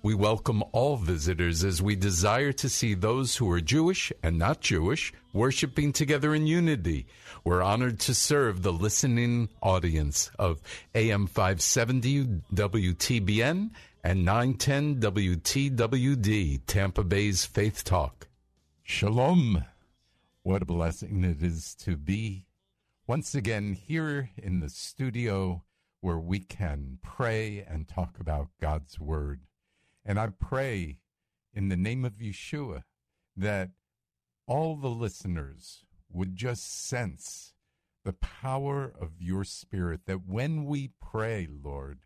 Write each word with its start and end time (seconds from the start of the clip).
We 0.00 0.14
welcome 0.14 0.62
all 0.70 0.96
visitors 0.96 1.64
as 1.64 1.82
we 1.82 1.96
desire 1.96 2.52
to 2.52 2.68
see 2.68 2.94
those 2.94 3.34
who 3.34 3.50
are 3.50 3.60
Jewish 3.60 4.12
and 4.22 4.38
not 4.38 4.60
Jewish 4.60 5.12
worshiping 5.32 5.92
together 5.92 6.36
in 6.36 6.46
unity. 6.46 7.08
We're 7.42 7.62
honored 7.62 7.98
to 8.00 8.14
serve 8.14 8.62
the 8.62 8.72
listening 8.72 9.48
audience 9.60 10.30
of 10.38 10.62
AM 10.94 11.26
570 11.26 12.26
WTBN 12.54 13.70
and 14.04 14.24
910 14.24 15.00
WTWD, 15.00 16.60
Tampa 16.66 17.02
Bay's 17.02 17.44
Faith 17.44 17.82
Talk. 17.82 18.28
Shalom. 18.84 19.64
What 20.44 20.62
a 20.62 20.66
blessing 20.66 21.24
it 21.24 21.42
is 21.42 21.74
to 21.80 21.96
be 21.96 22.46
once 23.08 23.34
again 23.34 23.72
here 23.72 24.30
in 24.36 24.60
the 24.60 24.68
studio 24.68 25.64
where 26.02 26.20
we 26.20 26.38
can 26.38 27.00
pray 27.02 27.66
and 27.68 27.88
talk 27.88 28.20
about 28.20 28.50
God's 28.60 29.00
Word. 29.00 29.40
And 30.08 30.18
I 30.18 30.28
pray 30.28 31.00
in 31.52 31.68
the 31.68 31.76
name 31.76 32.02
of 32.06 32.14
Yeshua 32.14 32.84
that 33.36 33.68
all 34.46 34.74
the 34.74 34.88
listeners 34.88 35.84
would 36.10 36.34
just 36.34 36.86
sense 36.88 37.52
the 38.06 38.14
power 38.14 38.90
of 38.98 39.20
your 39.20 39.44
Spirit, 39.44 40.06
that 40.06 40.26
when 40.26 40.64
we 40.64 40.92
pray, 40.98 41.46
Lord, 41.62 41.98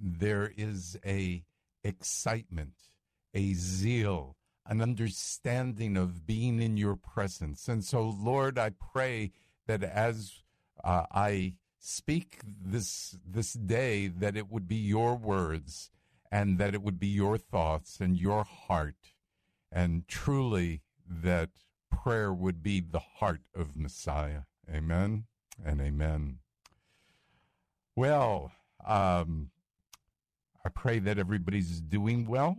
there 0.00 0.52
is 0.56 0.98
a 1.06 1.44
excitement, 1.84 2.74
a 3.32 3.52
zeal, 3.54 4.34
an 4.66 4.82
understanding 4.82 5.96
of 5.96 6.26
being 6.26 6.60
in 6.60 6.76
your 6.76 6.96
presence. 6.96 7.68
And 7.68 7.84
so, 7.84 8.02
Lord, 8.02 8.58
I 8.58 8.70
pray 8.70 9.30
that 9.68 9.84
as 9.84 10.42
uh, 10.82 11.06
I 11.12 11.54
speak 11.78 12.40
this 12.44 13.16
this 13.24 13.52
day, 13.52 14.08
that 14.08 14.36
it 14.36 14.50
would 14.50 14.66
be 14.66 14.74
your 14.74 15.14
words 15.14 15.92
and 16.30 16.58
that 16.58 16.74
it 16.74 16.82
would 16.82 16.98
be 16.98 17.08
your 17.08 17.38
thoughts 17.38 18.00
and 18.00 18.16
your 18.16 18.44
heart, 18.44 19.14
and 19.72 20.06
truly 20.08 20.82
that 21.08 21.50
prayer 21.90 22.32
would 22.32 22.62
be 22.62 22.80
the 22.80 23.00
heart 23.00 23.42
of 23.54 23.76
Messiah. 23.76 24.42
Amen 24.72 25.24
and 25.64 25.80
amen. 25.80 26.38
Well, 27.96 28.52
um, 28.86 29.50
I 30.64 30.68
pray 30.68 30.98
that 31.00 31.18
everybody's 31.18 31.80
doing 31.80 32.26
well. 32.26 32.58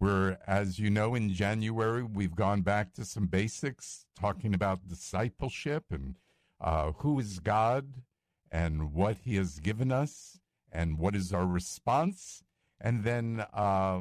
We're, 0.00 0.38
as 0.46 0.78
you 0.78 0.90
know, 0.90 1.14
in 1.14 1.32
January, 1.32 2.02
we've 2.02 2.34
gone 2.34 2.62
back 2.62 2.92
to 2.94 3.04
some 3.04 3.26
basics, 3.26 4.06
talking 4.18 4.52
about 4.52 4.88
discipleship 4.88 5.84
and 5.90 6.16
uh, 6.60 6.92
who 6.98 7.18
is 7.18 7.38
God 7.38 8.02
and 8.50 8.92
what 8.92 9.18
He 9.24 9.36
has 9.36 9.60
given 9.60 9.92
us 9.92 10.40
and 10.72 10.98
what 10.98 11.14
is 11.14 11.32
our 11.32 11.46
response. 11.46 12.42
And 12.80 13.04
then 13.04 13.44
uh, 13.52 14.00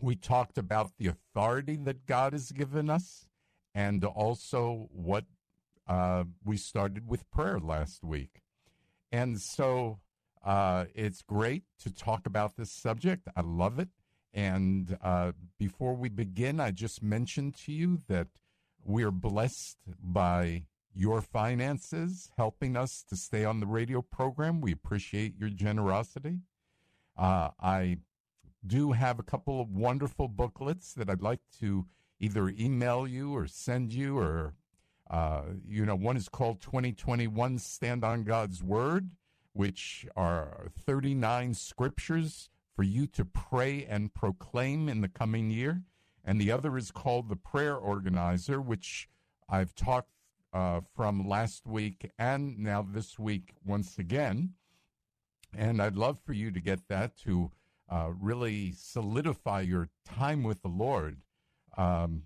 we 0.00 0.16
talked 0.16 0.58
about 0.58 0.92
the 0.98 1.08
authority 1.08 1.76
that 1.84 2.06
God 2.06 2.32
has 2.32 2.52
given 2.52 2.90
us 2.90 3.26
and 3.74 4.04
also 4.04 4.88
what 4.92 5.24
uh, 5.86 6.24
we 6.44 6.56
started 6.56 7.08
with 7.08 7.30
prayer 7.30 7.58
last 7.58 8.02
week. 8.02 8.42
And 9.12 9.40
so 9.40 10.00
uh, 10.44 10.86
it's 10.94 11.22
great 11.22 11.64
to 11.80 11.92
talk 11.92 12.26
about 12.26 12.56
this 12.56 12.72
subject. 12.72 13.28
I 13.36 13.42
love 13.42 13.78
it. 13.78 13.88
And 14.32 14.98
uh, 15.00 15.32
before 15.58 15.94
we 15.94 16.08
begin, 16.08 16.58
I 16.58 16.72
just 16.72 17.02
mentioned 17.02 17.54
to 17.64 17.72
you 17.72 17.98
that 18.08 18.28
we're 18.84 19.12
blessed 19.12 19.78
by 20.02 20.64
your 20.92 21.20
finances 21.20 22.30
helping 22.36 22.76
us 22.76 23.04
to 23.08 23.16
stay 23.16 23.44
on 23.44 23.60
the 23.60 23.66
radio 23.66 24.02
program. 24.02 24.60
We 24.60 24.72
appreciate 24.72 25.36
your 25.38 25.50
generosity. 25.50 26.38
Uh, 27.16 27.50
I 27.60 27.98
do 28.66 28.92
have 28.92 29.18
a 29.18 29.24
couple 29.24 29.60
of 29.60 29.70
wonderful 29.70 30.28
booklets 30.28 30.94
that 30.94 31.08
I'd 31.08 31.22
like 31.22 31.40
to 31.60 31.86
either 32.18 32.48
email 32.48 33.06
you 33.06 33.34
or 33.36 33.46
send 33.46 33.92
you, 33.92 34.18
or, 34.18 34.54
uh, 35.10 35.42
you 35.66 35.84
know, 35.84 35.96
one 35.96 36.16
is 36.16 36.28
called 36.28 36.60
2021 36.60 37.58
Stand 37.58 38.04
on 38.04 38.24
God's 38.24 38.62
Word, 38.62 39.10
which 39.52 40.06
are 40.16 40.68
39 40.86 41.54
scriptures 41.54 42.48
for 42.74 42.82
you 42.82 43.06
to 43.08 43.24
pray 43.24 43.84
and 43.84 44.14
proclaim 44.14 44.88
in 44.88 45.00
the 45.00 45.08
coming 45.08 45.50
year. 45.50 45.82
And 46.24 46.40
the 46.40 46.50
other 46.50 46.76
is 46.76 46.90
called 46.90 47.28
The 47.28 47.36
Prayer 47.36 47.76
Organizer, 47.76 48.60
which 48.60 49.08
I've 49.48 49.74
talked 49.74 50.08
uh, 50.52 50.80
from 50.94 51.28
last 51.28 51.66
week 51.66 52.10
and 52.18 52.58
now 52.58 52.86
this 52.88 53.18
week 53.18 53.54
once 53.64 53.98
again. 53.98 54.54
And 55.56 55.80
I'd 55.80 55.96
love 55.96 56.18
for 56.18 56.32
you 56.32 56.50
to 56.50 56.60
get 56.60 56.88
that 56.88 57.16
to 57.18 57.50
uh, 57.88 58.10
really 58.18 58.72
solidify 58.72 59.62
your 59.62 59.88
time 60.04 60.42
with 60.42 60.62
the 60.62 60.68
Lord. 60.68 61.18
Um, 61.76 62.22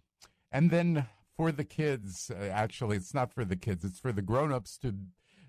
and 0.50 0.70
then 0.70 1.06
for 1.36 1.52
the 1.52 1.64
kids, 1.64 2.30
uh, 2.30 2.44
actually, 2.44 2.96
it's 2.96 3.14
not 3.14 3.32
for 3.32 3.44
the 3.44 3.56
kids, 3.56 3.84
it's 3.84 4.00
for 4.00 4.12
the 4.12 4.22
grown 4.22 4.52
ups 4.52 4.78
to 4.78 4.94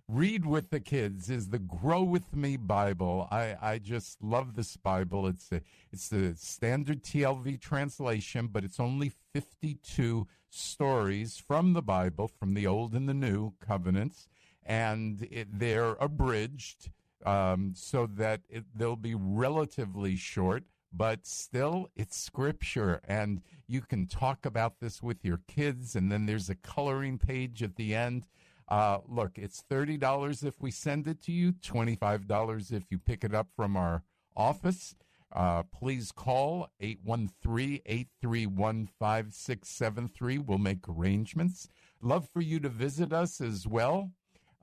read 0.09 0.43
with 0.43 0.71
the 0.71 0.79
kids 0.79 1.29
is 1.29 1.49
the 1.49 1.59
grow 1.59 2.01
with 2.01 2.35
me 2.35 2.57
bible 2.57 3.27
i 3.29 3.55
i 3.61 3.77
just 3.77 4.19
love 4.23 4.55
this 4.55 4.75
bible 4.75 5.27
it's 5.27 5.51
a, 5.51 5.61
it's 5.91 6.09
the 6.09 6.33
standard 6.35 7.03
tlv 7.03 7.61
translation 7.61 8.49
but 8.51 8.63
it's 8.63 8.79
only 8.79 9.11
52 9.35 10.27
stories 10.49 11.37
from 11.37 11.73
the 11.73 11.81
bible 11.83 12.27
from 12.27 12.55
the 12.55 12.65
old 12.65 12.93
and 12.93 13.07
the 13.07 13.13
new 13.13 13.53
covenants 13.63 14.27
and 14.65 15.27
it, 15.29 15.47
they're 15.59 15.95
abridged 15.99 16.89
um, 17.25 17.73
so 17.75 18.07
that 18.15 18.41
it, 18.49 18.63
they'll 18.75 18.95
be 18.95 19.15
relatively 19.15 20.15
short 20.15 20.63
but 20.91 21.25
still 21.25 21.87
it's 21.95 22.17
scripture 22.17 22.99
and 23.07 23.41
you 23.67 23.81
can 23.81 24.07
talk 24.07 24.45
about 24.45 24.79
this 24.79 25.03
with 25.03 25.23
your 25.23 25.39
kids 25.47 25.95
and 25.95 26.11
then 26.11 26.25
there's 26.25 26.49
a 26.49 26.55
coloring 26.55 27.17
page 27.17 27.61
at 27.61 27.75
the 27.75 27.93
end 27.93 28.25
uh, 28.69 28.99
look, 29.07 29.31
it's 29.37 29.63
$30 29.69 30.45
if 30.45 30.61
we 30.61 30.69
send 30.69 31.07
it 31.07 31.21
to 31.23 31.31
you, 31.31 31.53
$25 31.53 32.71
if 32.71 32.83
you 32.91 32.99
pick 32.99 33.23
it 33.23 33.33
up 33.33 33.47
from 33.55 33.75
our 33.75 34.03
office. 34.37 34.95
Uh, 35.31 35.63
please 35.63 36.11
call 36.11 36.69
813 36.79 37.81
831 37.85 38.89
5673. 38.99 40.37
We'll 40.39 40.57
make 40.57 40.87
arrangements. 40.87 41.67
Love 42.01 42.27
for 42.29 42.41
you 42.41 42.59
to 42.59 42.69
visit 42.69 43.11
us 43.11 43.41
as 43.41 43.67
well. 43.67 44.11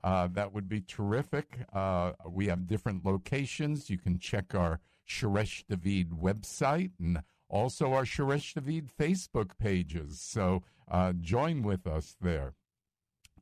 Uh, 0.03 0.27
that 0.27 0.53
would 0.53 0.69
be 0.69 0.81
terrific. 0.81 1.59
Uh, 1.73 2.13
we 2.29 2.47
have 2.47 2.67
different 2.67 3.05
locations. 3.05 3.89
You 3.89 3.97
can 3.97 4.19
check 4.19 4.55
our 4.55 4.79
Shoresh 5.07 5.63
David 5.67 6.11
website 6.11 6.91
and 6.99 7.23
also 7.49 7.93
our 7.93 8.03
Shoresh 8.05 8.53
David 8.53 8.89
Facebook 8.97 9.57
pages. 9.57 10.21
So 10.21 10.63
uh, 10.89 11.13
join 11.13 11.63
with 11.63 11.87
us 11.87 12.15
there. 12.21 12.53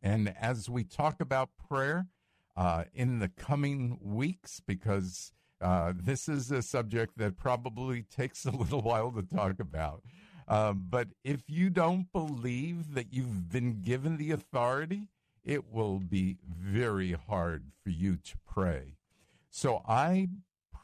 And 0.02 0.34
as 0.40 0.70
we 0.70 0.84
talk 0.84 1.20
about 1.20 1.50
prayer 1.70 2.08
uh, 2.56 2.86
in 2.94 3.20
the 3.20 3.30
coming 3.30 4.00
weeks, 4.02 4.62
because 4.66 5.32
Uh, 5.62 5.94
this 5.96 6.28
is 6.28 6.52
a 6.52 6.62
subject 6.62 7.18
that 7.18 7.38
probably 7.38 8.04
takes 8.04 8.46
a 8.46 8.52
little 8.52 8.82
while 8.82 9.10
to 9.10 9.24
talk 9.24 9.58
about. 9.58 10.04
But 10.48 11.08
if 11.24 11.50
you 11.50 11.70
don't 11.70 12.12
believe 12.12 12.94
that 12.94 13.14
you've 13.14 13.48
been 13.50 13.82
given 13.82 14.18
the 14.18 14.32
authority, 14.32 15.08
it 15.46 15.72
will 15.72 16.00
be 16.00 16.38
very 16.48 17.12
hard 17.14 17.66
for 17.84 17.92
you 17.92 18.18
to 18.18 18.36
pray. 18.52 18.98
So 19.50 19.82
I 19.88 20.28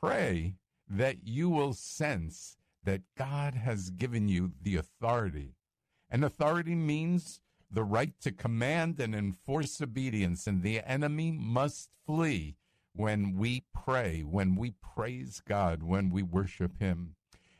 pray 0.01 0.55
that 0.87 1.17
you 1.25 1.49
will 1.49 1.73
sense 1.73 2.57
that 2.83 3.01
God 3.17 3.55
has 3.55 3.89
given 3.89 4.29
you 4.29 4.51
the 4.61 4.75
authority. 4.75 5.55
And 6.09 6.23
authority 6.23 6.75
means 6.75 7.41
the 7.71 7.83
right 7.83 8.13
to 8.21 8.31
command 8.31 8.99
and 8.99 9.15
enforce 9.15 9.81
obedience, 9.81 10.45
and 10.45 10.61
the 10.61 10.81
enemy 10.81 11.31
must 11.31 11.89
flee 12.05 12.57
when 12.93 13.37
we 13.37 13.63
pray, 13.73 14.21
when 14.21 14.55
we 14.55 14.73
praise 14.81 15.41
God, 15.47 15.81
when 15.81 16.09
we 16.09 16.21
worship 16.21 16.79
Him. 16.79 17.15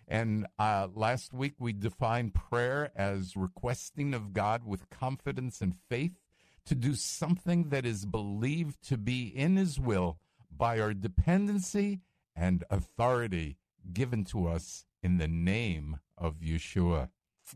And 0.08 0.46
uh, 0.60 0.90
last 0.94 1.34
week 1.34 1.54
we 1.58 1.72
defined 1.72 2.34
prayer 2.34 2.92
as 2.96 3.38
requesting 3.38 4.14
of 4.14 4.34
God 4.34 4.66
with 4.66 4.90
confidence 4.90 5.62
and 5.62 5.76
faith 5.90 6.21
to 6.66 6.76
do 6.76 6.94
something 6.94 7.70
that 7.70 7.86
is 7.86 8.06
believed 8.06 8.82
to 8.90 8.98
be 8.98 9.28
in 9.28 9.56
His 9.58 9.80
will 9.80 10.20
by 10.56 10.80
our 10.80 10.94
dependency 10.94 12.02
and 12.36 12.64
authority 12.70 13.58
given 13.94 14.24
to 14.26 14.48
us 14.48 14.86
in 15.02 15.18
the 15.18 15.28
name 15.28 16.00
of 16.18 16.36
Yeshua. 16.36 17.10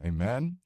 Amen. 0.04 0.58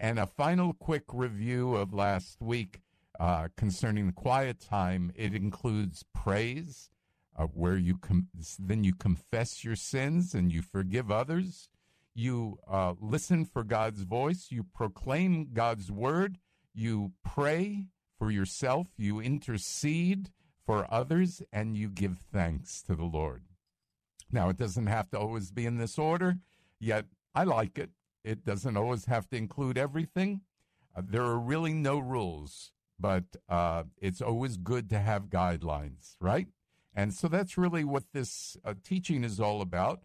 And 0.00 0.18
a 0.18 0.26
final 0.26 0.72
quick 0.72 1.04
review 1.12 1.76
of 1.76 1.92
last 1.92 2.40
week 2.40 2.80
uh, 3.20 3.48
concerning 3.56 4.06
the 4.06 4.12
quiet 4.12 4.58
time. 4.58 5.12
It 5.14 5.34
includes 5.34 6.04
praise, 6.14 6.90
uh, 7.36 7.44
where 7.44 7.76
you 7.76 7.96
com- 7.98 8.28
then 8.58 8.84
you 8.84 8.94
confess 8.94 9.64
your 9.64 9.76
sins 9.76 10.34
and 10.34 10.52
you 10.52 10.62
forgive 10.62 11.10
others. 11.10 11.68
You 12.14 12.58
uh, 12.68 12.94
listen 13.00 13.44
for 13.44 13.64
God's 13.64 14.02
voice. 14.02 14.48
You 14.50 14.64
proclaim 14.64 15.50
God's 15.52 15.90
word. 15.90 16.38
You 16.74 17.12
pray 17.24 17.86
for 18.18 18.30
yourself. 18.30 18.88
You 18.96 19.20
intercede 19.20 20.30
for 20.64 20.86
others, 20.92 21.42
and 21.52 21.76
you 21.76 21.88
give 21.88 22.18
thanks 22.32 22.82
to 22.82 22.94
the 22.94 23.04
Lord. 23.04 23.42
Now, 24.30 24.48
it 24.48 24.56
doesn't 24.56 24.86
have 24.86 25.10
to 25.10 25.18
always 25.18 25.50
be 25.50 25.66
in 25.66 25.76
this 25.76 25.98
order, 25.98 26.38
yet 26.80 27.06
I 27.34 27.44
like 27.44 27.78
it. 27.78 27.90
It 28.24 28.44
doesn't 28.44 28.76
always 28.76 29.06
have 29.06 29.28
to 29.30 29.36
include 29.36 29.76
everything. 29.76 30.42
Uh, 30.96 31.02
there 31.04 31.22
are 31.22 31.38
really 31.38 31.72
no 31.74 31.98
rules, 31.98 32.72
but 32.98 33.24
uh, 33.48 33.84
it's 34.00 34.22
always 34.22 34.56
good 34.56 34.88
to 34.90 34.98
have 34.98 35.24
guidelines, 35.24 36.16
right? 36.20 36.46
And 36.94 37.12
so 37.12 37.28
that's 37.28 37.58
really 37.58 37.84
what 37.84 38.12
this 38.12 38.56
uh, 38.64 38.74
teaching 38.84 39.24
is 39.24 39.40
all 39.40 39.60
about. 39.60 40.02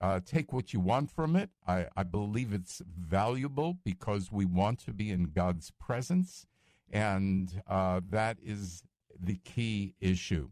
Uh, 0.00 0.20
take 0.24 0.52
what 0.52 0.72
you 0.72 0.80
want 0.80 1.10
from 1.10 1.36
it. 1.36 1.50
I, 1.66 1.86
I 1.96 2.02
believe 2.02 2.52
it's 2.52 2.82
valuable 2.86 3.78
because 3.84 4.30
we 4.30 4.44
want 4.44 4.80
to 4.80 4.92
be 4.92 5.10
in 5.10 5.30
God's 5.30 5.70
presence, 5.70 6.46
and 6.90 7.62
uh, 7.66 8.00
that 8.10 8.38
is 8.42 8.82
the 9.18 9.36
key 9.36 9.94
issue. 10.00 10.50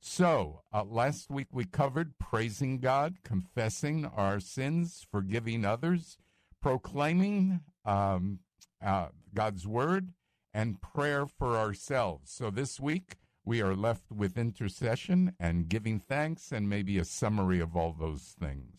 So, 0.00 0.62
uh, 0.72 0.82
last 0.82 1.30
week 1.30 1.46
we 1.52 1.64
covered 1.64 2.18
praising 2.18 2.80
God, 2.80 3.18
confessing 3.22 4.04
our 4.04 4.40
sins, 4.40 5.06
forgiving 5.08 5.64
others, 5.64 6.18
proclaiming 6.60 7.60
um, 7.84 8.40
uh, 8.84 9.08
God's 9.32 9.64
word, 9.64 10.12
and 10.52 10.80
prayer 10.82 11.26
for 11.26 11.56
ourselves. 11.56 12.32
So, 12.32 12.50
this 12.50 12.80
week 12.80 13.16
we 13.44 13.60
are 13.60 13.74
left 13.74 14.10
with 14.10 14.38
intercession 14.38 15.34
and 15.38 15.68
giving 15.68 15.98
thanks 15.98 16.52
and 16.52 16.68
maybe 16.68 16.98
a 16.98 17.04
summary 17.04 17.60
of 17.60 17.76
all 17.76 17.92
those 17.92 18.34
things. 18.38 18.78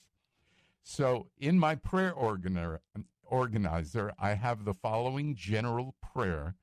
So, 0.83 1.27
in 1.37 1.59
my 1.59 1.75
prayer 1.75 2.13
organizer, 2.13 2.81
organizer 3.23 4.13
I 4.19 4.33
have 4.33 4.65
the 4.65 4.73
following 4.73 5.35
general 5.35 5.95
prayer. 6.01 6.55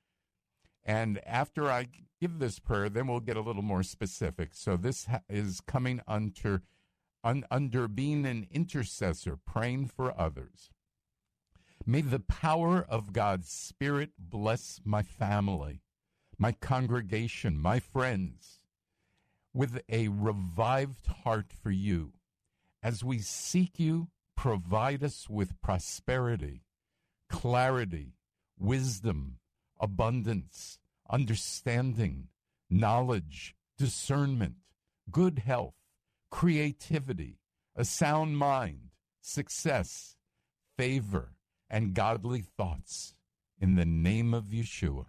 And 0.84 1.20
after 1.26 1.70
I 1.70 1.88
give 2.20 2.38
this 2.38 2.58
prayer, 2.58 2.88
then 2.88 3.06
we'll 3.06 3.20
get 3.20 3.36
a 3.36 3.42
little 3.42 3.62
more 3.62 3.82
specific. 3.82 4.50
So, 4.54 4.76
this 4.76 5.06
is 5.28 5.60
coming 5.60 6.00
under, 6.06 6.62
un- 7.22 7.44
under 7.50 7.88
being 7.88 8.26
an 8.26 8.46
intercessor, 8.50 9.36
praying 9.36 9.88
for 9.88 10.18
others. 10.18 10.70
May 11.86 12.02
the 12.02 12.20
power 12.20 12.84
of 12.88 13.12
God's 13.12 13.50
Spirit 13.50 14.10
bless 14.18 14.80
my 14.84 15.02
family 15.02 15.80
my 16.40 16.52
congregation, 16.52 17.58
my 17.60 17.78
friends, 17.78 18.60
with 19.52 19.78
a 19.90 20.08
revived 20.08 21.06
heart 21.22 21.52
for 21.52 21.70
you. 21.70 22.14
As 22.82 23.04
we 23.04 23.18
seek 23.18 23.78
you, 23.78 24.08
provide 24.38 25.04
us 25.04 25.28
with 25.28 25.60
prosperity, 25.60 26.62
clarity, 27.28 28.14
wisdom, 28.58 29.36
abundance, 29.78 30.78
understanding, 31.10 32.28
knowledge, 32.70 33.54
discernment, 33.76 34.54
good 35.10 35.40
health, 35.40 35.74
creativity, 36.30 37.38
a 37.76 37.84
sound 37.84 38.38
mind, 38.38 38.92
success, 39.20 40.16
favor, 40.78 41.34
and 41.68 41.92
godly 41.92 42.40
thoughts. 42.40 43.14
In 43.58 43.74
the 43.74 43.84
name 43.84 44.32
of 44.32 44.44
Yeshua. 44.44 45.04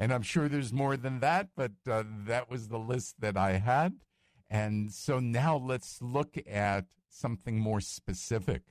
And 0.00 0.14
I'm 0.14 0.22
sure 0.22 0.48
there's 0.48 0.72
more 0.72 0.96
than 0.96 1.20
that, 1.20 1.50
but 1.54 1.72
uh, 1.86 2.04
that 2.24 2.50
was 2.50 2.68
the 2.68 2.78
list 2.78 3.20
that 3.20 3.36
I 3.36 3.58
had. 3.58 3.96
And 4.48 4.90
so 4.90 5.20
now 5.20 5.58
let's 5.58 6.00
look 6.00 6.38
at 6.50 6.86
something 7.10 7.58
more 7.58 7.82
specific. 7.82 8.62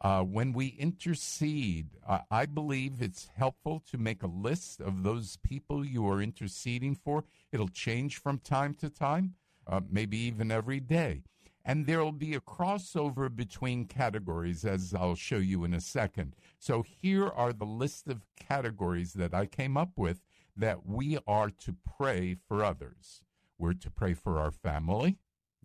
Uh, 0.00 0.22
when 0.22 0.52
we 0.52 0.68
intercede, 0.78 1.88
uh, 2.06 2.20
I 2.30 2.46
believe 2.46 3.02
it's 3.02 3.28
helpful 3.36 3.82
to 3.90 3.98
make 3.98 4.22
a 4.22 4.28
list 4.28 4.80
of 4.80 5.02
those 5.02 5.36
people 5.42 5.84
you 5.84 6.08
are 6.08 6.22
interceding 6.22 6.94
for. 6.94 7.24
It'll 7.50 7.66
change 7.66 8.18
from 8.18 8.38
time 8.38 8.74
to 8.74 8.88
time, 8.88 9.34
uh, 9.66 9.80
maybe 9.90 10.16
even 10.18 10.52
every 10.52 10.78
day. 10.78 11.24
And 11.64 11.86
there 11.86 12.04
will 12.04 12.12
be 12.12 12.34
a 12.34 12.40
crossover 12.40 13.34
between 13.34 13.86
categories, 13.86 14.64
as 14.64 14.94
I'll 14.94 15.16
show 15.16 15.38
you 15.38 15.64
in 15.64 15.74
a 15.74 15.80
second. 15.80 16.36
So 16.60 16.84
here 17.02 17.26
are 17.26 17.52
the 17.52 17.66
list 17.66 18.06
of 18.06 18.24
categories 18.36 19.14
that 19.14 19.34
I 19.34 19.46
came 19.46 19.76
up 19.76 19.90
with 19.96 20.22
that 20.58 20.84
we 20.84 21.18
are 21.26 21.50
to 21.50 21.74
pray 21.96 22.36
for 22.46 22.64
others. 22.64 23.22
We're 23.58 23.74
to 23.74 23.90
pray 23.90 24.14
for 24.14 24.38
our 24.38 24.50
family, 24.50 25.18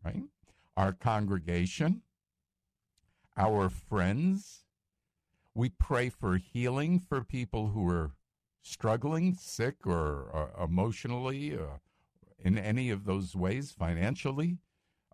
right? 0.04 0.24
Our 0.78 0.94
congregation, 0.94 2.02
our 3.36 3.70
friends. 3.70 4.66
We 5.56 5.70
pray 5.70 6.10
for 6.10 6.38
healing 6.38 7.00
for 7.00 7.24
people 7.24 7.68
who 7.70 7.88
are 7.90 8.12
struggling, 8.62 9.36
sick, 9.36 9.86
or 9.86 10.30
uh, 10.34 10.64
emotionally, 10.64 11.56
uh, 11.56 11.78
in 12.40 12.58
any 12.58 12.90
of 12.90 13.06
those 13.06 13.36
ways, 13.36 13.72
financially. 13.72 14.58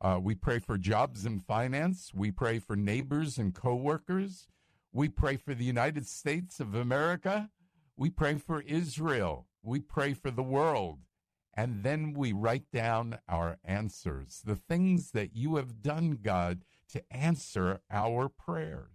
Uh, 0.02 0.20
we 0.22 0.36
pray 0.36 0.60
for 0.60 0.78
jobs 0.78 1.26
and 1.26 1.44
finance. 1.46 2.12
We 2.14 2.32
pray 2.32 2.60
for 2.60 2.76
neighbors 2.76 3.38
and 3.38 3.54
coworkers. 3.54 4.48
We 4.94 5.10
pray 5.10 5.36
for 5.36 5.54
the 5.54 5.66
United 5.66 6.08
States 6.08 6.60
of 6.60 6.74
America. 6.74 7.50
We 8.00 8.10
pray 8.10 8.36
for 8.36 8.62
Israel 8.62 9.50
we 9.62 9.80
pray 9.80 10.14
for 10.14 10.32
the 10.32 10.44
world, 10.44 11.00
and 11.54 11.84
then 11.84 12.14
we 12.14 12.32
write 12.32 12.72
down 12.72 13.20
our 13.28 13.58
answers, 13.64 14.42
the 14.46 14.56
things 14.56 15.12
that 15.12 15.36
you 15.36 15.58
have 15.58 15.82
done, 15.82 16.20
God, 16.22 16.64
to 16.90 17.04
answer 17.12 17.82
our 17.92 18.30
prayer. 18.30 18.92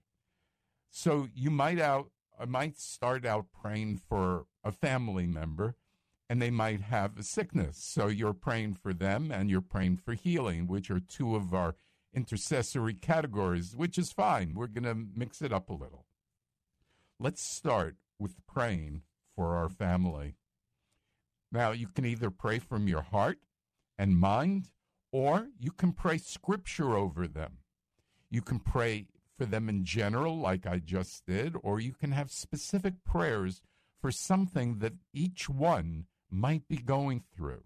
So 0.90 1.28
you 1.34 1.50
might 1.50 1.80
out 1.80 2.10
I 2.36 2.46
might 2.46 2.78
start 2.78 3.24
out 3.24 3.46
praying 3.52 4.00
for 4.08 4.46
a 4.64 4.72
family 4.72 5.28
member 5.28 5.76
and 6.28 6.42
they 6.42 6.50
might 6.50 6.80
have 6.80 7.16
a 7.16 7.22
sickness. 7.22 7.78
So 7.78 8.08
you're 8.08 8.32
praying 8.32 8.74
for 8.74 8.92
them 8.92 9.30
and 9.30 9.48
you're 9.48 9.60
praying 9.60 9.98
for 9.98 10.14
healing, 10.14 10.66
which 10.66 10.90
are 10.90 10.98
two 10.98 11.36
of 11.36 11.54
our 11.54 11.76
intercessory 12.12 12.94
categories, 12.94 13.76
which 13.76 13.98
is 13.98 14.10
fine. 14.10 14.54
We're 14.54 14.66
going 14.66 14.82
to 14.82 15.06
mix 15.16 15.42
it 15.42 15.52
up 15.52 15.70
a 15.70 15.74
little. 15.74 16.06
Let's 17.20 17.40
start 17.40 17.98
with 18.18 18.46
praying 18.46 19.02
for 19.36 19.56
our 19.56 19.68
family. 19.68 20.36
Now, 21.50 21.72
you 21.72 21.88
can 21.88 22.04
either 22.04 22.30
pray 22.30 22.58
from 22.58 22.88
your 22.88 23.02
heart 23.02 23.38
and 23.98 24.18
mind, 24.18 24.70
or 25.12 25.48
you 25.58 25.70
can 25.70 25.92
pray 25.92 26.18
scripture 26.18 26.96
over 26.96 27.28
them. 27.28 27.58
You 28.30 28.42
can 28.42 28.58
pray 28.58 29.06
for 29.38 29.44
them 29.46 29.68
in 29.68 29.84
general, 29.84 30.38
like 30.38 30.66
I 30.66 30.78
just 30.78 31.26
did, 31.26 31.54
or 31.62 31.80
you 31.80 31.92
can 31.92 32.12
have 32.12 32.30
specific 32.30 33.04
prayers 33.04 33.62
for 34.00 34.10
something 34.10 34.78
that 34.78 34.94
each 35.12 35.48
one 35.48 36.06
might 36.30 36.68
be 36.68 36.76
going 36.76 37.22
through. 37.36 37.62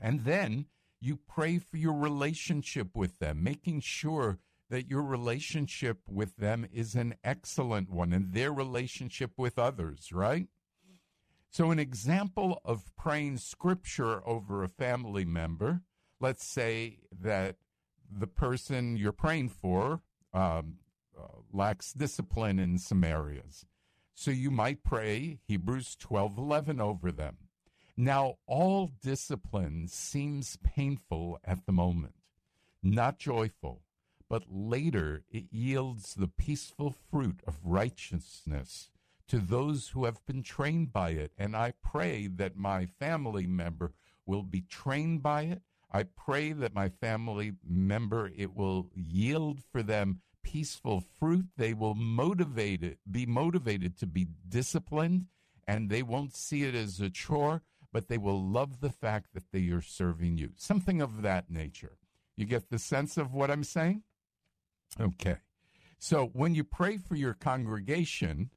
And 0.00 0.24
then 0.24 0.66
you 1.00 1.16
pray 1.16 1.58
for 1.58 1.76
your 1.76 1.94
relationship 1.94 2.94
with 2.94 3.18
them, 3.18 3.42
making 3.42 3.80
sure 3.80 4.38
that 4.70 4.88
your 4.88 5.02
relationship 5.02 5.98
with 6.08 6.36
them 6.36 6.66
is 6.72 6.94
an 6.94 7.14
excellent 7.22 7.90
one 7.90 8.12
and 8.12 8.32
their 8.32 8.52
relationship 8.52 9.32
with 9.36 9.58
others, 9.58 10.10
right? 10.12 10.46
So, 11.50 11.72
an 11.72 11.80
example 11.80 12.60
of 12.64 12.94
praying 12.96 13.38
scripture 13.38 14.26
over 14.26 14.62
a 14.62 14.68
family 14.68 15.24
member, 15.24 15.82
let's 16.20 16.46
say 16.46 17.00
that 17.20 17.56
the 18.10 18.28
person 18.28 18.96
you're 18.96 19.12
praying 19.12 19.48
for 19.48 20.00
um, 20.32 20.78
uh, 21.18 21.40
lacks 21.52 21.92
discipline 21.92 22.58
in 22.58 22.78
some 22.78 23.04
areas. 23.04 23.66
So 24.14 24.30
you 24.30 24.50
might 24.50 24.82
pray 24.82 25.38
Hebrews 25.46 25.96
12:11 25.96 26.80
over 26.80 27.10
them. 27.10 27.48
Now 27.96 28.38
all 28.46 28.92
discipline 29.02 29.88
seems 29.88 30.56
painful 30.62 31.38
at 31.44 31.66
the 31.66 31.72
moment, 31.72 32.14
not 32.82 33.18
joyful, 33.18 33.82
but 34.30 34.44
later 34.48 35.24
it 35.30 35.44
yields 35.50 36.14
the 36.14 36.28
peaceful 36.28 36.94
fruit 37.10 37.40
of 37.46 37.58
righteousness 37.64 38.88
to 39.26 39.38
those 39.38 39.88
who 39.88 40.04
have 40.04 40.24
been 40.24 40.42
trained 40.42 40.92
by 40.92 41.10
it. 41.10 41.32
And 41.36 41.56
I 41.56 41.72
pray 41.82 42.28
that 42.28 42.56
my 42.56 42.86
family 42.86 43.46
member 43.46 43.92
will 44.24 44.44
be 44.44 44.62
trained 44.62 45.22
by 45.22 45.42
it. 45.42 45.62
I 45.92 46.04
pray 46.04 46.52
that 46.52 46.72
my 46.72 46.88
family 46.88 47.52
member, 47.68 48.30
it 48.36 48.54
will 48.54 48.88
yield 48.94 49.60
for 49.72 49.82
them 49.82 50.20
peaceful 50.44 51.02
fruit. 51.18 51.46
They 51.56 51.74
will 51.74 51.96
motivate 51.96 52.84
it, 52.84 52.98
be 53.10 53.26
motivated 53.26 53.98
to 53.98 54.06
be 54.06 54.28
disciplined, 54.48 55.26
and 55.66 55.90
they 55.90 56.04
won't 56.04 56.36
see 56.36 56.62
it 56.62 56.76
as 56.76 57.00
a 57.00 57.10
chore, 57.10 57.62
but 57.92 58.06
they 58.06 58.18
will 58.18 58.40
love 58.40 58.80
the 58.80 58.90
fact 58.90 59.34
that 59.34 59.50
they 59.52 59.68
are 59.70 59.82
serving 59.82 60.38
you. 60.38 60.50
Something 60.56 61.00
of 61.00 61.22
that 61.22 61.50
nature. 61.50 61.98
You 62.36 62.46
get 62.46 62.70
the 62.70 62.78
sense 62.78 63.16
of 63.16 63.34
what 63.34 63.50
I'm 63.50 63.64
saying? 63.64 64.04
Okay. 64.98 65.36
So 65.98 66.30
when 66.32 66.54
you 66.54 66.64
pray 66.64 66.96
for 66.96 67.14
your 67.14 67.34
congregation, 67.34 68.50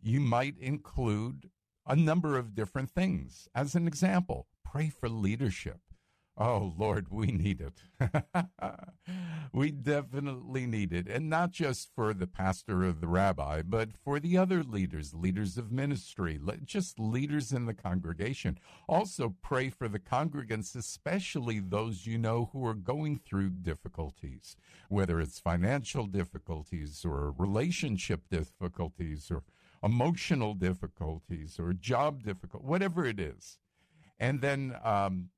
you 0.00 0.20
might 0.20 0.56
include 0.58 1.50
a 1.86 1.96
number 1.96 2.38
of 2.38 2.54
different 2.54 2.90
things. 2.90 3.48
As 3.54 3.74
an 3.74 3.86
example, 3.86 4.46
pray 4.64 4.88
for 4.88 5.08
leadership. 5.08 5.80
Oh, 6.38 6.74
Lord, 6.76 7.06
we 7.10 7.28
need 7.28 7.62
it. 7.62 7.80
we 9.54 9.70
definitely 9.70 10.66
need 10.66 10.92
it. 10.92 11.08
And 11.08 11.30
not 11.30 11.50
just 11.50 11.88
for 11.94 12.12
the 12.12 12.26
pastor 12.26 12.84
or 12.84 12.92
the 12.92 13.08
rabbi, 13.08 13.62
but 13.62 13.96
for 13.96 14.20
the 14.20 14.36
other 14.36 14.62
leaders, 14.62 15.14
leaders 15.14 15.56
of 15.56 15.72
ministry, 15.72 16.38
just 16.66 16.98
leaders 16.98 17.52
in 17.52 17.64
the 17.64 17.72
congregation. 17.72 18.58
Also, 18.86 19.34
pray 19.42 19.70
for 19.70 19.88
the 19.88 19.98
congregants, 19.98 20.76
especially 20.76 21.58
those 21.58 22.04
you 22.04 22.18
know 22.18 22.50
who 22.52 22.66
are 22.66 22.74
going 22.74 23.18
through 23.18 23.48
difficulties, 23.48 24.56
whether 24.90 25.18
it's 25.18 25.40
financial 25.40 26.04
difficulties 26.04 27.02
or 27.02 27.32
relationship 27.38 28.28
difficulties 28.30 29.30
or 29.30 29.42
emotional 29.82 30.52
difficulties 30.52 31.58
or 31.58 31.72
job 31.72 32.24
difficulties, 32.24 32.68
whatever 32.68 33.06
it 33.06 33.18
is. 33.18 33.58
And 34.18 34.40
then, 34.40 34.76
um, 34.82 35.30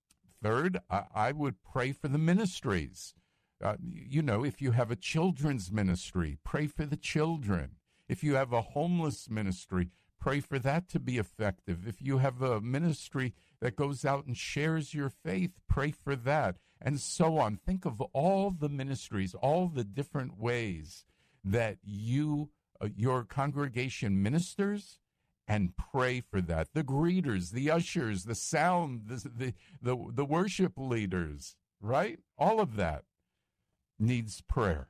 third, 0.42 0.78
I, 0.90 1.04
I, 1.14 1.32
would 1.32 1.62
pray 1.62 1.92
for 1.92 2.08
the 2.08 2.18
ministries. 2.18 3.14
Uh, 3.62 3.76
you 3.80 4.22
know, 4.22 4.44
if 4.44 4.62
you 4.62 4.72
have 4.72 4.90
a 4.90 4.96
children's 4.96 5.72
ministry, 5.72 6.38
pray 6.44 6.66
for 6.66 6.86
the 6.86 6.96
children. 6.96 7.76
If 8.08 8.22
you 8.22 8.34
have 8.36 8.52
a 8.52 8.62
homeless 8.62 9.28
ministry, 9.28 9.90
pray 10.20 10.40
for 10.40 10.58
that 10.60 10.88
to 10.90 11.00
be 11.00 11.18
effective. 11.18 11.86
If 11.86 12.00
you 12.00 12.18
have 12.18 12.40
a 12.42 12.60
ministry 12.60 13.34
that 13.60 13.76
goes 13.76 14.04
out 14.04 14.26
and 14.26 14.36
shares 14.36 14.94
your 14.94 15.10
faith, 15.10 15.52
pray 15.68 15.90
for 15.90 16.16
that, 16.16 16.56
and 16.80 17.00
so 17.00 17.38
on. 17.38 17.56
Think 17.56 17.84
of 17.84 18.00
all 18.12 18.50
the 18.50 18.68
ministries, 18.68 19.34
all 19.34 19.68
the 19.68 19.84
different 19.84 20.38
ways 20.38 21.04
that 21.44 21.78
you 21.82 22.50
uh, 22.80 22.88
your 22.96 23.24
congregation 23.24 24.22
ministers 24.22 25.00
and 25.48 25.72
pray 25.76 26.20
for 26.20 26.42
that. 26.42 26.74
The 26.74 26.84
greeters, 26.84 27.52
the 27.52 27.70
ushers, 27.70 28.24
the 28.24 28.34
sound, 28.34 29.02
the, 29.06 29.28
the, 29.28 29.54
the, 29.80 30.12
the 30.14 30.24
worship 30.24 30.74
leaders, 30.76 31.56
right? 31.80 32.18
All 32.36 32.60
of 32.60 32.76
that 32.76 33.04
needs 33.98 34.42
prayer. 34.42 34.88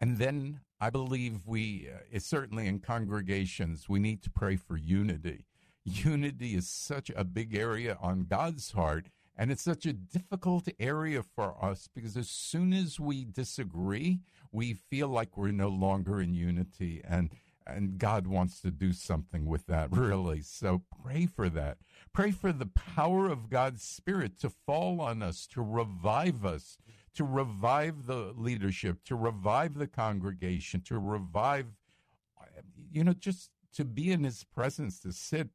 And 0.00 0.18
then 0.18 0.60
I 0.78 0.90
believe 0.90 1.46
we, 1.46 1.88
uh, 1.88 2.18
certainly 2.18 2.66
in 2.66 2.80
congregations, 2.80 3.88
we 3.88 3.98
need 3.98 4.22
to 4.24 4.30
pray 4.30 4.56
for 4.56 4.76
unity. 4.76 5.46
Unity 5.84 6.54
is 6.54 6.68
such 6.68 7.10
a 7.16 7.24
big 7.24 7.54
area 7.54 7.96
on 8.00 8.26
God's 8.28 8.72
heart, 8.72 9.08
and 9.36 9.50
it's 9.50 9.62
such 9.62 9.86
a 9.86 9.92
difficult 9.92 10.68
area 10.78 11.22
for 11.22 11.56
us 11.62 11.88
because 11.94 12.16
as 12.16 12.28
soon 12.28 12.72
as 12.72 13.00
we 13.00 13.24
disagree, 13.24 14.20
we 14.52 14.74
feel 14.74 15.08
like 15.08 15.36
we're 15.36 15.50
no 15.50 15.68
longer 15.68 16.20
in 16.20 16.34
unity. 16.34 17.02
And 17.06 17.30
and 17.66 17.98
God 17.98 18.26
wants 18.26 18.60
to 18.60 18.70
do 18.70 18.92
something 18.92 19.46
with 19.46 19.66
that, 19.66 19.90
really. 19.96 20.40
So 20.42 20.82
pray 21.02 21.26
for 21.26 21.48
that. 21.50 21.78
Pray 22.12 22.30
for 22.30 22.52
the 22.52 22.66
power 22.66 23.28
of 23.28 23.50
God's 23.50 23.82
Spirit 23.82 24.38
to 24.40 24.50
fall 24.50 25.00
on 25.00 25.22
us, 25.22 25.46
to 25.48 25.62
revive 25.62 26.44
us, 26.44 26.78
to 27.14 27.24
revive 27.24 28.06
the 28.06 28.32
leadership, 28.36 28.98
to 29.04 29.16
revive 29.16 29.74
the 29.74 29.86
congregation, 29.86 30.82
to 30.82 30.98
revive, 30.98 31.66
you 32.90 33.04
know, 33.04 33.12
just 33.12 33.50
to 33.74 33.84
be 33.84 34.12
in 34.12 34.24
His 34.24 34.44
presence, 34.44 35.00
to 35.00 35.12
sit 35.12 35.48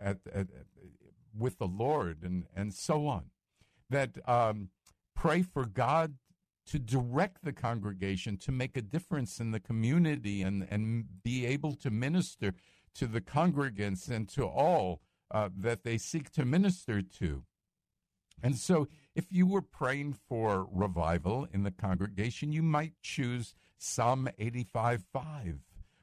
at, 0.00 0.18
at, 0.32 0.46
at 0.50 0.66
with 1.36 1.58
the 1.58 1.66
Lord 1.66 2.22
and, 2.22 2.44
and 2.54 2.74
so 2.74 3.06
on. 3.06 3.26
That 3.90 4.16
um, 4.28 4.68
pray 5.14 5.42
for 5.42 5.64
God 5.64 6.14
to 6.68 6.78
direct 6.78 7.44
the 7.44 7.52
congregation 7.52 8.36
to 8.36 8.52
make 8.52 8.76
a 8.76 8.82
difference 8.82 9.40
in 9.40 9.50
the 9.50 9.60
community 9.60 10.42
and, 10.42 10.66
and 10.70 11.22
be 11.22 11.46
able 11.46 11.74
to 11.74 11.90
minister 11.90 12.54
to 12.94 13.06
the 13.06 13.20
congregants 13.20 14.08
and 14.08 14.28
to 14.28 14.44
all 14.44 15.00
uh, 15.30 15.48
that 15.56 15.82
they 15.84 15.98
seek 15.98 16.30
to 16.30 16.44
minister 16.44 17.02
to. 17.02 17.42
And 18.42 18.56
so, 18.56 18.88
if 19.14 19.26
you 19.30 19.46
were 19.46 19.62
praying 19.62 20.16
for 20.28 20.68
revival 20.70 21.48
in 21.52 21.64
the 21.64 21.72
congregation, 21.72 22.52
you 22.52 22.62
might 22.62 22.92
choose 23.02 23.54
Psalm 23.78 24.28
85 24.38 25.04
5, 25.12 25.58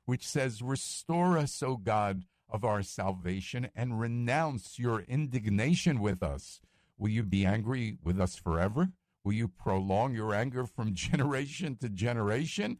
which 0.05 0.27
says, 0.27 0.61
Restore 0.61 1.37
us, 1.37 1.63
O 1.63 1.77
God, 1.77 2.23
of 2.49 2.63
our 2.65 2.81
salvation 2.81 3.69
and 3.75 3.99
renounce 3.99 4.77
your 4.77 5.01
indignation 5.01 5.99
with 6.01 6.21
us. 6.21 6.59
Will 6.97 7.09
you 7.09 7.23
be 7.23 7.45
angry 7.45 7.97
with 8.03 8.19
us 8.19 8.35
forever? 8.35 8.89
Will 9.25 9.33
you 9.33 9.47
prolong 9.47 10.13
your 10.13 10.35
anger 10.35 10.67
from 10.67 10.93
generation 10.93 11.75
to 11.81 11.89
generation? 11.89 12.77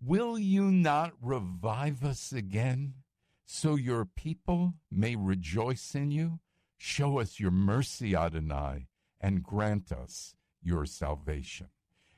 Will 0.00 0.38
you 0.38 0.64
not 0.64 1.12
revive 1.20 2.02
us 2.02 2.32
again 2.32 2.94
so 3.44 3.76
your 3.76 4.06
people 4.06 4.74
may 4.90 5.14
rejoice 5.14 5.94
in 5.94 6.10
you? 6.10 6.40
Show 6.78 7.20
us 7.20 7.38
your 7.38 7.50
mercy, 7.50 8.16
Adonai, 8.16 8.88
and 9.20 9.42
grant 9.42 9.92
us 9.92 10.34
your 10.62 10.86
salvation. 10.86 11.68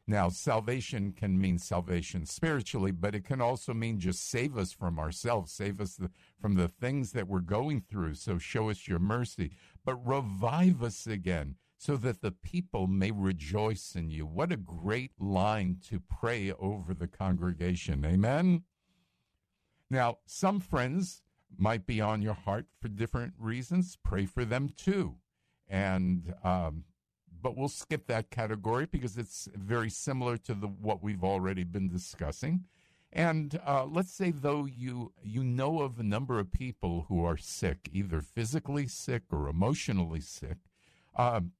Now, 0.07 0.28
salvation 0.28 1.12
can 1.12 1.40
mean 1.40 1.59
salvation 1.59 2.26
spiritually, 2.26 2.93
but 2.93 3.14
it 3.14 3.25
can 3.25 3.40
also 3.40 3.75
mean 3.75 3.99
just 3.99 4.31
save 4.31 4.57
us 4.57 4.71
from 4.71 4.99
ourselves, 4.99 5.52
save 5.52 5.81
us 5.81 5.97
the, 5.97 6.11
from 6.40 6.54
the 6.54 6.69
things 6.69 7.12
that 7.12 7.26
we're 7.26 7.40
going 7.40 7.81
through. 7.81 8.14
So 8.14 8.38
show 8.38 8.71
us 8.71 8.87
your 8.87 8.99
mercy, 8.99 9.52
but 9.85 9.97
revive 10.07 10.83
us 10.83 11.07
again 11.07 11.57
so 11.85 11.99
that 11.99 12.23
the 12.23 12.31
people 12.31 12.87
may 12.87 13.11
rejoice 13.11 13.95
in 13.95 14.09
you. 14.09 14.25
What 14.25 14.50
a 14.50 14.57
great 14.57 15.11
line 15.21 15.76
to 15.91 16.00
pray 16.00 16.50
over 16.50 16.95
the 16.95 17.07
congregation. 17.07 18.07
Amen. 18.07 18.62
Now, 19.91 20.17
some 20.25 20.61
friends 20.61 21.21
might 21.59 21.87
be 21.87 22.00
on 22.00 22.23
your 22.23 22.33
heart 22.33 22.64
for 22.81 22.88
different 22.88 23.35
reasons. 23.38 23.99
Pray 24.03 24.25
for 24.25 24.47
them 24.47 24.71
too. 24.75 25.17
And 25.69 26.33
um, 26.43 26.85
but 27.43 27.55
we'll 27.55 27.69
skip 27.69 28.07
that 28.07 28.31
category 28.31 28.87
because 28.87 29.19
it's 29.19 29.50
very 29.55 29.91
similar 29.91 30.38
to 30.38 30.55
the 30.55 30.69
what 30.69 31.03
we've 31.03 31.23
already 31.23 31.64
been 31.64 31.91
discussing. 31.91 32.64
And 33.12 33.61
uh, 33.67 33.85
let's 33.85 34.14
say 34.14 34.31
though 34.31 34.64
you 34.64 35.12
you 35.23 35.45
know 35.45 35.83
of 35.83 36.00
a 36.00 36.03
number 36.03 36.38
of 36.38 36.50
people 36.50 37.05
who 37.11 37.23
are 37.23 37.37
sick, 37.37 37.91
either 37.93 38.23
physically 38.23 38.87
sick 38.87 39.25
or 39.31 39.49
emotionally 39.49 40.21
sick, 40.21 40.57
um, 41.17 41.53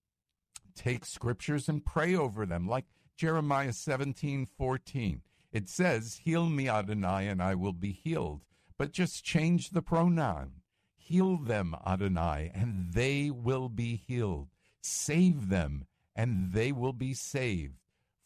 take 0.75 1.04
scriptures 1.04 1.69
and 1.69 1.85
pray 1.85 2.14
over 2.14 2.47
them, 2.47 2.66
like 2.66 2.87
Jeremiah 3.16 3.73
seventeen 3.73 4.47
fourteen. 4.47 5.23
It 5.52 5.69
says, 5.69 6.21
"Heal 6.25 6.49
me, 6.49 6.69
Adonai, 6.69 7.28
and 7.28 7.43
I 7.43 7.54
will 7.54 7.73
be 7.73 7.93
healed." 7.93 8.45
But 8.76 8.93
just 8.93 9.25
change 9.25 9.71
the 9.71 9.83
pronoun. 9.83 10.62
Heal 10.97 11.37
them, 11.37 11.76
Adonai, 11.87 12.50
and 12.54 12.93
they 12.93 13.31
will 13.31 13.69
be 13.69 13.97
healed. 13.97 14.49
Save 14.81 15.49
them, 15.49 15.87
and 16.16 16.52
they 16.52 16.73
will 16.73 16.93
be 16.93 17.14
saved, 17.14 17.78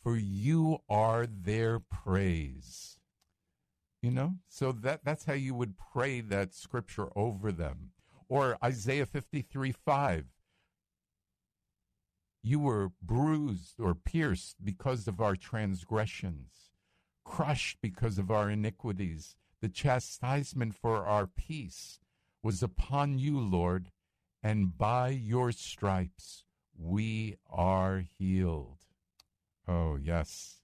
for 0.02 0.16
you 0.16 0.78
are 0.88 1.26
their 1.26 1.80
praise. 1.80 2.98
You 4.00 4.12
know? 4.12 4.34
So 4.48 4.72
that, 4.72 5.04
that's 5.04 5.24
how 5.24 5.32
you 5.32 5.54
would 5.54 5.74
pray 5.76 6.20
that 6.20 6.54
scripture 6.54 7.08
over 7.16 7.50
them. 7.52 7.90
Or 8.28 8.56
Isaiah 8.62 9.06
53 9.06 9.72
5. 9.72 10.24
You 12.48 12.60
were 12.60 12.92
bruised 13.02 13.78
or 13.78 13.94
pierced 13.94 14.64
because 14.64 15.06
of 15.06 15.20
our 15.20 15.36
transgressions, 15.36 16.70
crushed 17.22 17.76
because 17.82 18.16
of 18.16 18.30
our 18.30 18.48
iniquities. 18.48 19.36
The 19.60 19.68
chastisement 19.68 20.74
for 20.74 21.04
our 21.04 21.26
peace 21.26 22.00
was 22.42 22.62
upon 22.62 23.18
you, 23.18 23.38
Lord, 23.38 23.90
and 24.42 24.78
by 24.78 25.10
your 25.10 25.52
stripes 25.52 26.46
we 26.74 27.36
are 27.50 28.02
healed. 28.18 28.78
Oh, 29.68 29.96
yes. 29.96 30.62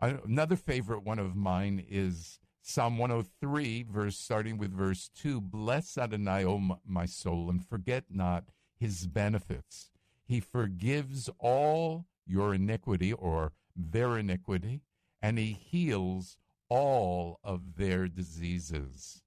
Another 0.00 0.54
favorite 0.54 1.02
one 1.02 1.18
of 1.18 1.34
mine 1.34 1.84
is 1.90 2.38
Psalm 2.62 2.98
103, 2.98 3.82
verse 3.90 4.16
starting 4.16 4.58
with 4.58 4.70
verse 4.70 5.10
2 5.16 5.40
Bless 5.40 5.98
Adonai, 5.98 6.44
O 6.44 6.78
my 6.86 7.06
soul, 7.06 7.50
and 7.50 7.66
forget 7.66 8.04
not 8.10 8.44
his 8.78 9.08
benefits. 9.08 9.90
He 10.26 10.40
forgives 10.40 11.30
all 11.38 12.06
your 12.26 12.52
iniquity 12.52 13.12
or 13.12 13.52
their 13.76 14.18
iniquity, 14.18 14.82
and 15.22 15.38
he 15.38 15.52
heals 15.52 16.36
all 16.68 17.38
of 17.44 17.76
their 17.76 18.08
diseases. 18.08 19.22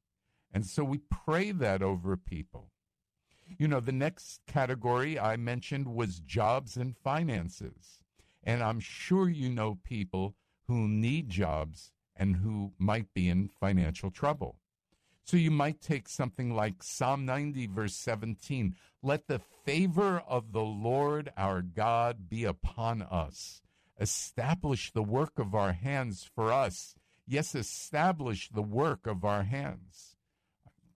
And 0.51 0.65
so 0.65 0.83
we 0.83 0.99
pray 1.09 1.51
that 1.51 1.81
over 1.81 2.17
people. 2.17 2.71
You 3.57 3.67
know, 3.67 3.79
the 3.79 3.91
next 3.91 4.41
category 4.45 5.17
I 5.17 5.37
mentioned 5.37 5.87
was 5.87 6.19
jobs 6.19 6.75
and 6.75 6.95
finances. 6.97 8.03
And 8.43 8.61
I'm 8.61 8.79
sure 8.79 9.29
you 9.29 9.49
know 9.49 9.79
people 9.83 10.35
who 10.67 10.87
need 10.87 11.29
jobs 11.29 11.91
and 12.15 12.37
who 12.37 12.73
might 12.77 13.13
be 13.13 13.29
in 13.29 13.47
financial 13.47 14.11
trouble. 14.11 14.57
So 15.29 15.37
you 15.37 15.51
might 15.51 15.79
take 15.79 16.09
something 16.09 16.55
like 16.55 16.81
Psalm 16.81 17.23
90, 17.23 17.67
verse 17.67 17.93
17 17.93 18.73
Let 19.03 19.27
the 19.27 19.37
favor 19.63 20.23
of 20.27 20.53
the 20.53 20.63
Lord 20.63 21.31
our 21.37 21.61
God 21.61 22.27
be 22.27 22.45
upon 22.45 23.03
us. 23.03 23.61
Establish 23.99 24.91
the 24.91 25.03
work 25.03 25.37
of 25.37 25.53
our 25.53 25.73
hands 25.73 26.27
for 26.33 26.51
us. 26.51 26.95
Yes, 27.27 27.53
establish 27.53 28.49
the 28.49 28.63
work 28.63 29.05
of 29.05 29.23
our 29.23 29.43
hands. 29.43 30.15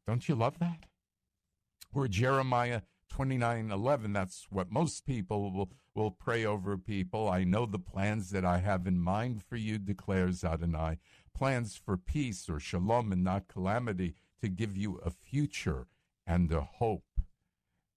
Don't 0.07 0.27
you 0.27 0.33
love 0.33 0.57
that? 0.57 0.87
Or 1.93 2.07
Jeremiah 2.07 2.81
29 3.13 3.69
11, 3.69 4.11
that's 4.11 4.47
what 4.49 4.71
most 4.71 5.05
people 5.05 5.51
will, 5.51 5.69
will 5.93 6.09
pray 6.09 6.43
over 6.43 6.79
people. 6.79 7.29
I 7.29 7.43
know 7.43 7.67
the 7.67 7.77
plans 7.77 8.31
that 8.31 8.43
I 8.43 8.57
have 8.57 8.87
in 8.87 8.99
mind 8.99 9.43
for 9.43 9.55
you, 9.55 9.77
declares 9.77 10.43
Adonai 10.43 10.97
plans 11.35 11.75
for 11.75 11.95
peace 11.95 12.49
or 12.49 12.59
shalom 12.59 13.11
and 13.11 13.23
not 13.23 13.47
calamity 13.47 14.15
to 14.41 14.49
give 14.49 14.75
you 14.75 14.97
a 15.05 15.11
future 15.11 15.85
and 16.25 16.51
a 16.51 16.61
hope. 16.61 17.05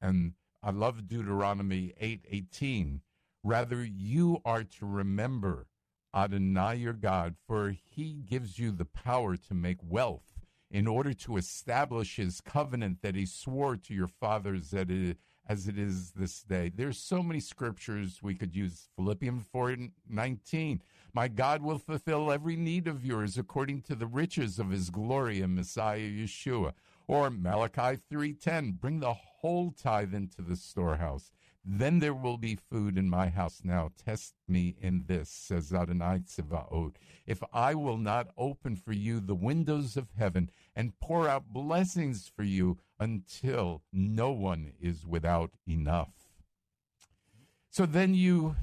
And 0.02 0.34
I 0.62 0.70
love 0.70 1.08
Deuteronomy 1.08 1.94
8:18. 1.98 3.00
Rather 3.42 3.82
you 3.82 4.42
are 4.44 4.64
to 4.64 4.84
remember 4.84 5.68
Adonai 6.14 6.74
your 6.74 6.92
God, 6.92 7.36
for 7.46 7.70
he 7.70 8.12
gives 8.12 8.58
you 8.58 8.70
the 8.70 8.84
power 8.84 9.38
to 9.38 9.54
make 9.54 9.78
wealth 9.82 10.35
in 10.70 10.86
order 10.86 11.14
to 11.14 11.36
establish 11.36 12.16
his 12.16 12.40
covenant 12.40 13.02
that 13.02 13.14
he 13.14 13.26
swore 13.26 13.76
to 13.76 13.94
your 13.94 14.08
fathers 14.08 14.70
that 14.70 14.90
it, 14.90 15.18
as 15.48 15.68
it 15.68 15.78
is 15.78 16.12
this 16.12 16.42
day. 16.42 16.70
There's 16.74 16.98
so 16.98 17.22
many 17.22 17.40
scriptures 17.40 18.20
we 18.22 18.34
could 18.34 18.54
use. 18.54 18.88
Philippians 18.96 19.44
4:19. 19.52 20.80
My 21.12 21.28
God 21.28 21.62
will 21.62 21.78
fulfill 21.78 22.32
every 22.32 22.56
need 22.56 22.88
of 22.88 23.04
yours 23.04 23.38
according 23.38 23.82
to 23.82 23.94
the 23.94 24.06
riches 24.06 24.58
of 24.58 24.70
his 24.70 24.90
glory 24.90 25.40
in 25.40 25.54
Messiah 25.54 26.00
Yeshua. 26.00 26.74
Or 27.06 27.30
Malachi 27.30 27.96
3:10. 28.10 28.72
Bring 28.72 29.00
the 29.00 29.14
whole 29.14 29.70
tithe 29.70 30.12
into 30.12 30.42
the 30.42 30.56
storehouse 30.56 31.30
then 31.68 31.98
there 31.98 32.14
will 32.14 32.38
be 32.38 32.54
food 32.70 32.96
in 32.96 33.10
my 33.10 33.28
house. 33.28 33.62
Now 33.64 33.90
test 34.02 34.34
me 34.46 34.76
in 34.80 35.04
this, 35.08 35.28
says 35.28 35.72
Adonai 35.74 36.20
Tzivaot. 36.20 36.94
If 37.26 37.42
I 37.52 37.74
will 37.74 37.96
not 37.96 38.28
open 38.38 38.76
for 38.76 38.92
you 38.92 39.18
the 39.18 39.34
windows 39.34 39.96
of 39.96 40.12
heaven 40.16 40.48
and 40.76 40.98
pour 41.00 41.28
out 41.28 41.52
blessings 41.52 42.30
for 42.34 42.44
you 42.44 42.78
until 43.00 43.82
no 43.92 44.30
one 44.30 44.74
is 44.80 45.04
without 45.04 45.50
enough. 45.66 46.12
So 47.68 47.84
then 47.84 48.14
you 48.14 48.56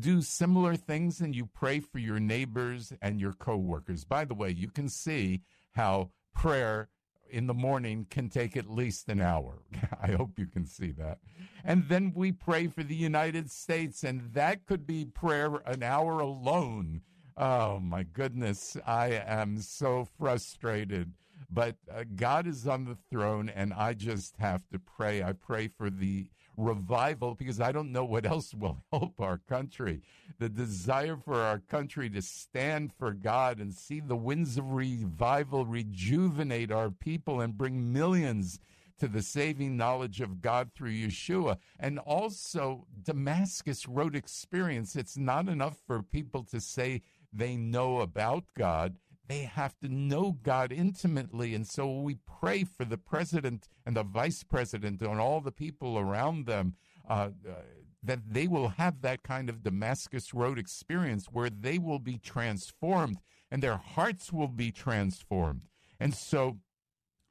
do 0.00 0.22
similar 0.22 0.76
things 0.76 1.20
and 1.20 1.36
you 1.36 1.46
pray 1.46 1.78
for 1.78 1.98
your 1.98 2.18
neighbors 2.18 2.92
and 3.02 3.20
your 3.20 3.32
coworkers. 3.32 4.04
By 4.04 4.24
the 4.24 4.34
way, 4.34 4.50
you 4.50 4.68
can 4.68 4.88
see 4.88 5.42
how 5.72 6.10
prayer 6.34 6.88
in 7.30 7.46
the 7.46 7.54
morning 7.54 8.06
can 8.10 8.28
take 8.28 8.56
at 8.56 8.70
least 8.70 9.08
an 9.08 9.20
hour. 9.20 9.62
I 10.02 10.12
hope 10.12 10.38
you 10.38 10.46
can 10.46 10.66
see 10.66 10.90
that. 10.92 11.18
And 11.64 11.88
then 11.88 12.12
we 12.14 12.32
pray 12.32 12.68
for 12.68 12.82
the 12.82 12.94
United 12.94 13.50
States, 13.50 14.04
and 14.04 14.32
that 14.34 14.66
could 14.66 14.86
be 14.86 15.04
prayer 15.04 15.56
an 15.66 15.82
hour 15.82 16.20
alone. 16.20 17.02
Oh 17.36 17.80
my 17.80 18.02
goodness, 18.02 18.76
I 18.86 19.08
am 19.26 19.58
so 19.60 20.06
frustrated. 20.18 21.12
But 21.50 21.76
uh, 21.92 22.04
God 22.14 22.46
is 22.46 22.66
on 22.66 22.84
the 22.84 22.96
throne, 23.10 23.48
and 23.48 23.72
I 23.72 23.92
just 23.94 24.36
have 24.38 24.62
to 24.72 24.78
pray. 24.78 25.22
I 25.22 25.32
pray 25.32 25.68
for 25.68 25.90
the 25.90 26.28
revival 26.56 27.34
because 27.34 27.60
I 27.60 27.72
don't 27.72 27.92
know 27.92 28.04
what 28.04 28.26
else 28.26 28.54
will 28.54 28.78
help 28.92 29.20
our 29.20 29.38
country. 29.38 30.02
The 30.38 30.48
desire 30.48 31.16
for 31.16 31.40
our 31.40 31.58
country 31.58 32.10
to 32.10 32.22
stand 32.22 32.92
for 32.92 33.12
God 33.12 33.58
and 33.58 33.74
see 33.74 34.00
the 34.00 34.16
winds 34.16 34.58
of 34.58 34.72
revival 34.72 35.66
rejuvenate 35.66 36.72
our 36.72 36.90
people 36.90 37.40
and 37.40 37.56
bring 37.56 37.92
millions 37.92 38.58
to 38.98 39.08
the 39.08 39.22
saving 39.22 39.76
knowledge 39.76 40.20
of 40.20 40.40
God 40.40 40.70
through 40.74 40.92
Yeshua. 40.92 41.58
And 41.78 41.98
also, 41.98 42.86
Damascus 43.02 43.86
Road 43.86 44.16
experience. 44.16 44.96
It's 44.96 45.18
not 45.18 45.48
enough 45.48 45.76
for 45.86 46.02
people 46.02 46.44
to 46.44 46.60
say 46.60 47.02
they 47.32 47.56
know 47.56 48.00
about 48.00 48.44
God 48.56 48.96
they 49.28 49.40
have 49.40 49.76
to 49.78 49.88
know 49.88 50.38
God 50.42 50.72
intimately. 50.72 51.54
And 51.54 51.66
so 51.66 52.00
we 52.00 52.18
pray 52.40 52.64
for 52.64 52.84
the 52.84 52.98
president 52.98 53.68
and 53.84 53.96
the 53.96 54.02
vice 54.02 54.42
president 54.42 55.02
and 55.02 55.20
all 55.20 55.40
the 55.40 55.52
people 55.52 55.98
around 55.98 56.46
them 56.46 56.74
uh, 57.08 57.30
uh, 57.48 57.52
that 58.02 58.20
they 58.28 58.46
will 58.46 58.68
have 58.68 59.02
that 59.02 59.22
kind 59.22 59.48
of 59.48 59.62
Damascus 59.62 60.32
Road 60.32 60.58
experience 60.58 61.26
where 61.26 61.50
they 61.50 61.78
will 61.78 61.98
be 61.98 62.18
transformed 62.18 63.18
and 63.50 63.62
their 63.62 63.76
hearts 63.76 64.32
will 64.32 64.48
be 64.48 64.70
transformed. 64.70 65.62
And 65.98 66.14
so 66.14 66.58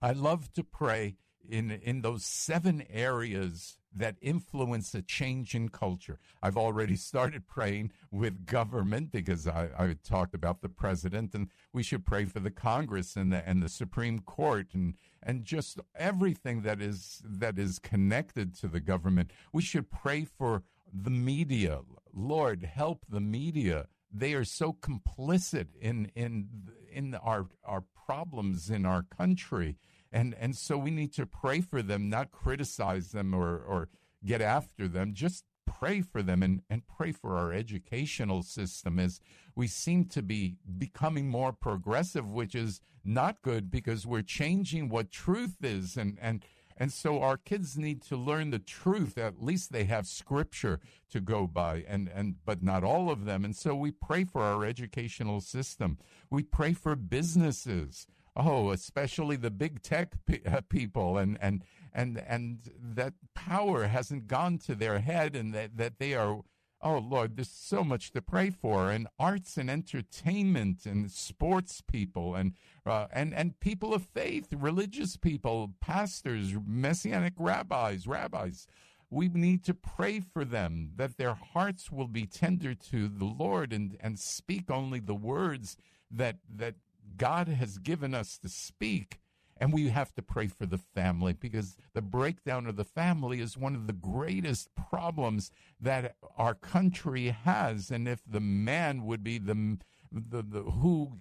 I 0.01 0.11
love 0.11 0.51
to 0.53 0.63
pray 0.63 1.17
in, 1.49 1.71
in 1.71 2.01
those 2.01 2.23
seven 2.23 2.83
areas 2.89 3.77
that 3.95 4.15
influence 4.21 4.93
a 4.93 5.01
change 5.01 5.55
in 5.55 5.69
culture. 5.69 6.19
I've 6.43 6.57
already 6.57 6.95
started 6.97 7.47
praying 7.47 7.91
with 8.11 8.45
government 8.45 9.11
because 9.11 9.47
I, 9.47 9.69
I, 9.77 9.95
talked 10.03 10.35
about 10.35 10.61
the 10.61 10.69
president, 10.69 11.33
and 11.33 11.47
we 11.71 11.81
should 11.81 12.05
pray 12.05 12.25
for 12.25 12.39
the 12.39 12.51
Congress 12.51 13.15
and 13.15 13.31
the 13.31 13.47
and 13.47 13.63
the 13.63 13.69
Supreme 13.69 14.19
Court 14.19 14.67
and 14.73 14.95
and 15.23 15.45
just 15.45 15.79
everything 15.95 16.61
that 16.63 16.81
is 16.81 17.21
that 17.23 17.57
is 17.57 17.79
connected 17.79 18.53
to 18.59 18.67
the 18.67 18.81
government. 18.81 19.31
We 19.53 19.61
should 19.61 19.89
pray 19.89 20.25
for 20.25 20.63
the 20.91 21.09
media. 21.09 21.79
Lord, 22.13 22.63
help 22.63 23.05
the 23.09 23.21
media. 23.21 23.87
They 24.11 24.33
are 24.33 24.45
so 24.45 24.73
complicit 24.73 25.67
in 25.79 26.11
in 26.15 26.49
in 26.91 27.15
our 27.15 27.47
our 27.63 27.83
problems 28.05 28.69
in 28.69 28.85
our 28.85 29.03
country 29.03 29.77
and 30.15 30.33
and 30.39 30.55
so 30.55 30.77
we 30.77 30.91
need 30.91 31.13
to 31.13 31.25
pray 31.25 31.59
for 31.59 31.81
them, 31.81 32.09
not 32.09 32.31
criticize 32.31 33.11
them 33.11 33.35
or 33.35 33.57
or 33.57 33.89
get 34.25 34.41
after 34.41 34.87
them. 34.87 35.13
Just 35.13 35.43
pray 35.67 36.01
for 36.01 36.23
them 36.23 36.41
and, 36.41 36.61
and 36.69 36.87
pray 36.87 37.11
for 37.11 37.35
our 37.35 37.51
educational 37.51 38.41
system 38.41 38.97
as 38.97 39.19
we 39.55 39.67
seem 39.67 40.05
to 40.05 40.21
be 40.21 40.55
becoming 40.77 41.27
more 41.27 41.51
progressive, 41.51 42.31
which 42.31 42.55
is 42.55 42.79
not 43.03 43.41
good 43.41 43.69
because 43.69 44.07
we're 44.07 44.21
changing 44.21 44.87
what 44.87 45.11
truth 45.11 45.57
is 45.61 45.97
and 45.97 46.17
and 46.21 46.45
and 46.77 46.91
so 46.91 47.21
our 47.21 47.37
kids 47.37 47.77
need 47.77 48.01
to 48.03 48.17
learn 48.17 48.51
the 48.51 48.59
truth. 48.59 49.17
At 49.17 49.41
least 49.41 49.71
they 49.71 49.85
have 49.85 50.07
scripture 50.07 50.81
to 51.09 51.21
go 51.21 51.47
by, 51.47 51.85
and, 51.87 52.09
and 52.13 52.35
but 52.45 52.61
not 52.61 52.83
all 52.83 53.09
of 53.09 53.23
them. 53.23 53.45
And 53.45 53.55
so 53.55 53.73
we 53.73 53.91
pray 53.91 54.25
for 54.25 54.41
our 54.41 54.65
educational 54.65 55.39
system. 55.39 55.97
We 56.29 56.43
pray 56.43 56.73
for 56.73 56.97
businesses 56.97 58.07
oh, 58.35 58.71
especially 58.71 59.35
the 59.35 59.51
big 59.51 59.81
tech 59.81 60.13
pe- 60.25 60.43
uh, 60.45 60.61
people, 60.69 61.17
and 61.17 61.37
and 61.41 61.63
and 61.93 62.21
and 62.27 62.69
that 62.81 63.13
power 63.33 63.87
hasn't 63.87 64.27
gone 64.27 64.57
to 64.59 64.75
their 64.75 64.99
head, 64.99 65.35
and 65.35 65.53
that 65.53 65.77
that 65.77 65.99
they 65.99 66.13
are. 66.13 66.41
Oh 66.81 66.99
Lord, 66.99 67.35
there's 67.35 67.49
so 67.49 67.83
much 67.83 68.11
to 68.11 68.21
pray 68.21 68.51
for, 68.51 68.91
and 68.91 69.07
arts 69.17 69.57
and 69.57 69.71
entertainment, 69.71 70.85
and 70.85 71.09
sports 71.09 71.81
people, 71.81 72.35
and 72.35 72.53
uh, 72.85 73.07
and 73.11 73.33
and 73.33 73.59
people 73.59 73.93
of 73.93 74.03
faith, 74.03 74.47
religious 74.51 75.17
people, 75.17 75.73
pastors, 75.79 76.53
messianic 76.65 77.33
rabbis, 77.37 78.05
rabbis. 78.05 78.67
We 79.09 79.29
need 79.29 79.63
to 79.65 79.73
pray 79.73 80.19
for 80.19 80.43
them 80.43 80.91
that 80.97 81.17
their 81.17 81.35
hearts 81.35 81.91
will 81.91 82.07
be 82.07 82.25
tender 82.25 82.73
to 82.75 83.07
the 83.07 83.25
Lord 83.25 83.71
and 83.71 83.97
and 84.01 84.19
speak 84.19 84.69
only 84.69 84.99
the 84.99 85.15
words 85.15 85.77
that 86.11 86.37
that 86.53 86.75
God 87.17 87.47
has 87.47 87.77
given 87.77 88.13
us 88.13 88.37
to 88.39 88.49
speak. 88.49 89.19
And 89.57 89.71
we 89.71 89.87
have 89.87 90.13
to 90.15 90.21
pray 90.21 90.47
for 90.47 90.65
the 90.65 90.77
family 90.77 91.31
because 91.31 91.77
the 91.93 92.01
breakdown 92.01 92.67
of 92.67 92.75
the 92.75 92.83
family 92.83 93.39
is 93.39 93.57
one 93.57 93.73
of 93.73 93.87
the 93.87 93.93
greatest 93.93 94.67
problems 94.75 95.49
that 95.79 96.17
our 96.37 96.53
country 96.53 97.29
has. 97.29 97.89
And 97.89 98.05
if 98.05 98.21
the 98.27 98.41
man 98.41 99.05
would 99.05 99.23
be 99.23 99.37
the, 99.37 99.77
the, 100.11 100.41
the 100.41 100.63
who 100.63 101.13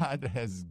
God 0.00 0.32
has 0.34 0.66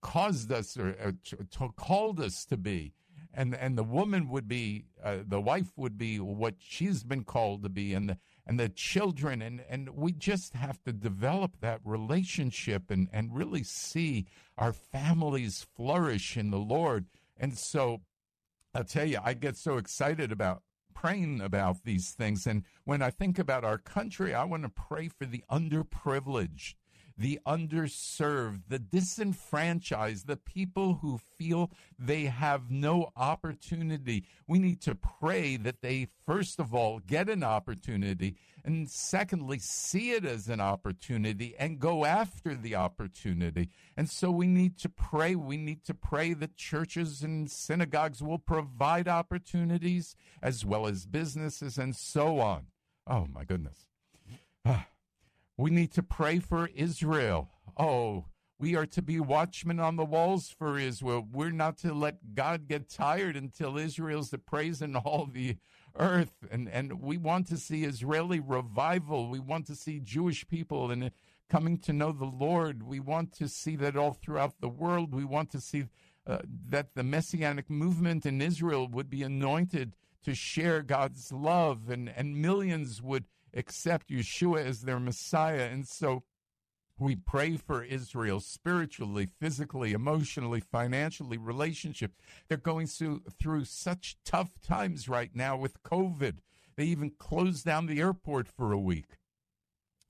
caused 0.00 0.52
us 0.52 0.76
or, 0.76 0.94
or 1.02 1.12
to, 1.30 1.72
called 1.74 2.20
us 2.20 2.44
to 2.44 2.56
be, 2.56 2.92
and 3.34 3.54
and 3.54 3.76
the 3.76 3.84
woman 3.84 4.28
would 4.28 4.48
be 4.48 4.84
uh, 5.02 5.18
the 5.26 5.40
wife 5.40 5.72
would 5.76 5.96
be 5.96 6.18
what 6.18 6.54
she's 6.58 7.02
been 7.02 7.24
called 7.24 7.62
to 7.62 7.68
be, 7.68 7.94
and 7.94 8.08
the 8.08 8.18
and 8.46 8.58
the 8.58 8.68
children 8.68 9.40
and 9.42 9.64
and 9.68 9.90
we 9.90 10.12
just 10.12 10.54
have 10.54 10.82
to 10.84 10.92
develop 10.92 11.60
that 11.60 11.80
relationship 11.84 12.90
and 12.90 13.08
and 13.12 13.34
really 13.34 13.62
see 13.62 14.26
our 14.58 14.72
families 14.72 15.66
flourish 15.76 16.36
in 16.36 16.50
the 16.50 16.58
Lord. 16.58 17.06
And 17.38 17.56
so 17.56 18.02
I'll 18.74 18.84
tell 18.84 19.06
you, 19.06 19.18
I 19.22 19.34
get 19.34 19.56
so 19.56 19.76
excited 19.76 20.32
about 20.32 20.62
praying 20.94 21.40
about 21.40 21.84
these 21.84 22.12
things. 22.12 22.46
And 22.46 22.64
when 22.84 23.02
I 23.02 23.10
think 23.10 23.38
about 23.38 23.64
our 23.64 23.78
country, 23.78 24.34
I 24.34 24.44
want 24.44 24.62
to 24.62 24.68
pray 24.68 25.08
for 25.08 25.26
the 25.26 25.44
underprivileged 25.50 26.74
the 27.16 27.38
underserved, 27.46 28.62
the 28.68 28.78
disenfranchised, 28.78 30.26
the 30.26 30.36
people 30.36 30.94
who 31.02 31.18
feel 31.18 31.70
they 31.98 32.24
have 32.24 32.70
no 32.70 33.10
opportunity. 33.16 34.24
We 34.46 34.58
need 34.58 34.80
to 34.82 34.94
pray 34.94 35.56
that 35.58 35.82
they, 35.82 36.08
first 36.26 36.58
of 36.58 36.74
all, 36.74 37.00
get 37.00 37.28
an 37.28 37.42
opportunity, 37.42 38.36
and 38.64 38.88
secondly, 38.88 39.58
see 39.58 40.12
it 40.12 40.24
as 40.24 40.48
an 40.48 40.60
opportunity 40.60 41.54
and 41.58 41.78
go 41.78 42.04
after 42.04 42.54
the 42.54 42.76
opportunity. 42.76 43.70
And 43.96 44.08
so 44.08 44.30
we 44.30 44.46
need 44.46 44.78
to 44.78 44.88
pray. 44.88 45.34
We 45.34 45.56
need 45.56 45.84
to 45.84 45.94
pray 45.94 46.34
that 46.34 46.56
churches 46.56 47.22
and 47.22 47.50
synagogues 47.50 48.22
will 48.22 48.38
provide 48.38 49.08
opportunities 49.08 50.14
as 50.42 50.64
well 50.64 50.86
as 50.86 51.06
businesses 51.06 51.78
and 51.78 51.96
so 51.96 52.40
on. 52.40 52.66
Oh, 53.06 53.26
my 53.32 53.44
goodness. 53.44 53.86
Ah. 54.64 54.86
We 55.56 55.70
need 55.70 55.92
to 55.92 56.02
pray 56.02 56.38
for 56.38 56.68
Israel. 56.74 57.50
Oh, 57.76 58.26
we 58.58 58.76
are 58.76 58.86
to 58.86 59.02
be 59.02 59.18
watchmen 59.18 59.80
on 59.80 59.96
the 59.96 60.04
walls 60.04 60.54
for 60.56 60.78
Israel. 60.78 61.26
We're 61.30 61.50
not 61.50 61.78
to 61.78 61.92
let 61.92 62.34
God 62.34 62.68
get 62.68 62.88
tired 62.88 63.36
until 63.36 63.76
Israel's 63.76 64.30
the 64.30 64.38
praise 64.38 64.80
in 64.80 64.94
all 64.96 65.26
the 65.26 65.56
earth. 65.98 66.32
And, 66.50 66.68
and 66.68 67.00
we 67.00 67.18
want 67.18 67.48
to 67.48 67.56
see 67.56 67.84
Israeli 67.84 68.40
revival. 68.40 69.28
We 69.28 69.40
want 69.40 69.66
to 69.66 69.74
see 69.74 69.98
Jewish 69.98 70.46
people 70.46 70.90
and 70.90 71.10
coming 71.50 71.76
to 71.78 71.92
know 71.92 72.12
the 72.12 72.24
Lord. 72.24 72.84
We 72.84 73.00
want 73.00 73.32
to 73.38 73.48
see 73.48 73.76
that 73.76 73.96
all 73.96 74.12
throughout 74.12 74.60
the 74.60 74.68
world. 74.68 75.12
We 75.12 75.24
want 75.24 75.50
to 75.50 75.60
see 75.60 75.86
uh, 76.26 76.38
that 76.68 76.94
the 76.94 77.02
messianic 77.02 77.68
movement 77.68 78.24
in 78.24 78.40
Israel 78.40 78.88
would 78.88 79.10
be 79.10 79.22
anointed 79.22 79.96
to 80.24 80.34
share 80.34 80.82
God's 80.82 81.32
love 81.32 81.90
and, 81.90 82.08
and 82.08 82.40
millions 82.40 83.02
would 83.02 83.24
accept 83.54 84.10
Yeshua 84.10 84.64
as 84.64 84.82
their 84.82 85.00
Messiah. 85.00 85.68
And 85.70 85.86
so 85.86 86.24
we 86.98 87.16
pray 87.16 87.56
for 87.56 87.82
Israel 87.82 88.40
spiritually, 88.40 89.28
physically, 89.40 89.92
emotionally, 89.92 90.60
financially, 90.60 91.38
relationship. 91.38 92.12
They're 92.48 92.58
going 92.58 92.86
through, 92.86 93.22
through 93.40 93.64
such 93.64 94.16
tough 94.24 94.60
times 94.60 95.08
right 95.08 95.30
now 95.34 95.56
with 95.56 95.82
COVID. 95.82 96.38
They 96.76 96.84
even 96.84 97.10
closed 97.10 97.64
down 97.64 97.86
the 97.86 98.00
airport 98.00 98.48
for 98.48 98.72
a 98.72 98.78
week. 98.78 99.18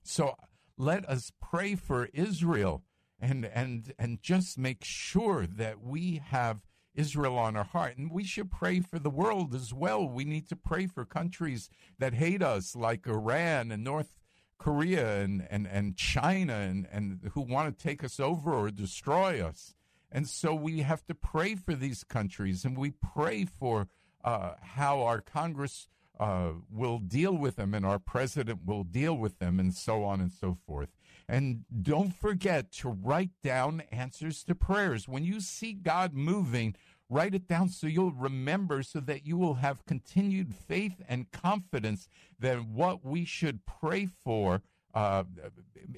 So 0.03 0.35
let 0.77 1.07
us 1.09 1.31
pray 1.41 1.75
for 1.75 2.09
Israel 2.13 2.83
and 3.19 3.45
and 3.45 3.93
and 3.97 4.21
just 4.21 4.57
make 4.57 4.83
sure 4.83 5.47
that 5.47 5.81
we 5.81 6.21
have 6.25 6.61
Israel 6.95 7.37
on 7.37 7.55
our 7.55 7.63
heart. 7.63 7.97
And 7.97 8.11
we 8.11 8.23
should 8.23 8.51
pray 8.51 8.79
for 8.79 8.99
the 8.99 9.09
world 9.09 9.53
as 9.53 9.73
well. 9.73 10.07
We 10.07 10.25
need 10.25 10.47
to 10.49 10.55
pray 10.55 10.87
for 10.87 11.05
countries 11.05 11.69
that 11.99 12.13
hate 12.13 12.41
us, 12.41 12.75
like 12.75 13.07
Iran 13.07 13.71
and 13.71 13.83
North 13.83 14.19
Korea 14.57 15.21
and, 15.21 15.45
and, 15.49 15.67
and 15.67 15.97
China, 15.97 16.53
and, 16.53 16.87
and 16.91 17.19
who 17.33 17.41
want 17.41 17.77
to 17.77 17.83
take 17.83 18.03
us 18.03 18.19
over 18.19 18.53
or 18.53 18.69
destroy 18.71 19.41
us. 19.43 19.75
And 20.11 20.27
so 20.27 20.53
we 20.53 20.81
have 20.81 21.03
to 21.07 21.15
pray 21.15 21.55
for 21.55 21.73
these 21.73 22.03
countries, 22.03 22.63
and 22.63 22.77
we 22.77 22.91
pray 22.91 23.45
for 23.45 23.87
uh, 24.23 24.53
how 24.61 25.01
our 25.01 25.19
Congress 25.19 25.87
uh, 26.23 26.53
will 26.71 26.99
deal 26.99 27.33
with 27.33 27.57
them 27.57 27.73
and 27.73 27.85
our 27.85 27.99
president 27.99 28.59
will 28.65 28.85
deal 28.85 29.13
with 29.13 29.39
them, 29.39 29.59
and 29.59 29.73
so 29.73 30.05
on 30.05 30.21
and 30.21 30.31
so 30.31 30.57
forth. 30.65 30.87
And 31.27 31.65
don't 31.81 32.15
forget 32.15 32.71
to 32.73 32.87
write 32.87 33.31
down 33.43 33.83
answers 33.91 34.41
to 34.45 34.55
prayers. 34.55 35.05
When 35.05 35.25
you 35.25 35.41
see 35.41 35.73
God 35.73 36.13
moving, 36.13 36.75
write 37.09 37.35
it 37.35 37.45
down 37.45 37.67
so 37.67 37.87
you'll 37.87 38.13
remember 38.13 38.83
so 38.83 39.01
that 39.01 39.25
you 39.25 39.35
will 39.35 39.55
have 39.55 39.85
continued 39.85 40.55
faith 40.55 41.01
and 41.09 41.29
confidence 41.31 42.07
that 42.39 42.65
what 42.65 43.03
we 43.03 43.25
should 43.25 43.65
pray 43.65 44.05
for, 44.05 44.61
uh, 44.93 45.25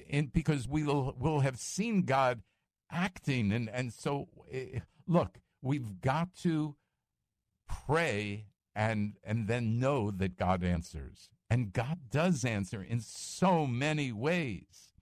in, 0.08 0.26
because 0.26 0.66
we 0.66 0.82
will, 0.82 1.14
will 1.16 1.40
have 1.40 1.56
seen 1.56 2.02
God 2.02 2.42
acting. 2.90 3.52
And, 3.52 3.70
and 3.70 3.92
so, 3.92 4.26
uh, 4.52 4.80
look, 5.06 5.38
we've 5.62 6.00
got 6.00 6.34
to 6.42 6.74
pray 7.68 8.46
and, 8.76 9.14
and 9.24 9.48
then 9.48 9.80
know 9.80 10.10
that 10.12 10.36
God 10.36 10.62
answers. 10.62 11.30
And 11.48 11.72
God 11.72 11.98
does 12.10 12.44
answer 12.44 12.82
in 12.82 13.00
so 13.00 13.66
many 13.66 14.12
ways. 14.12 14.92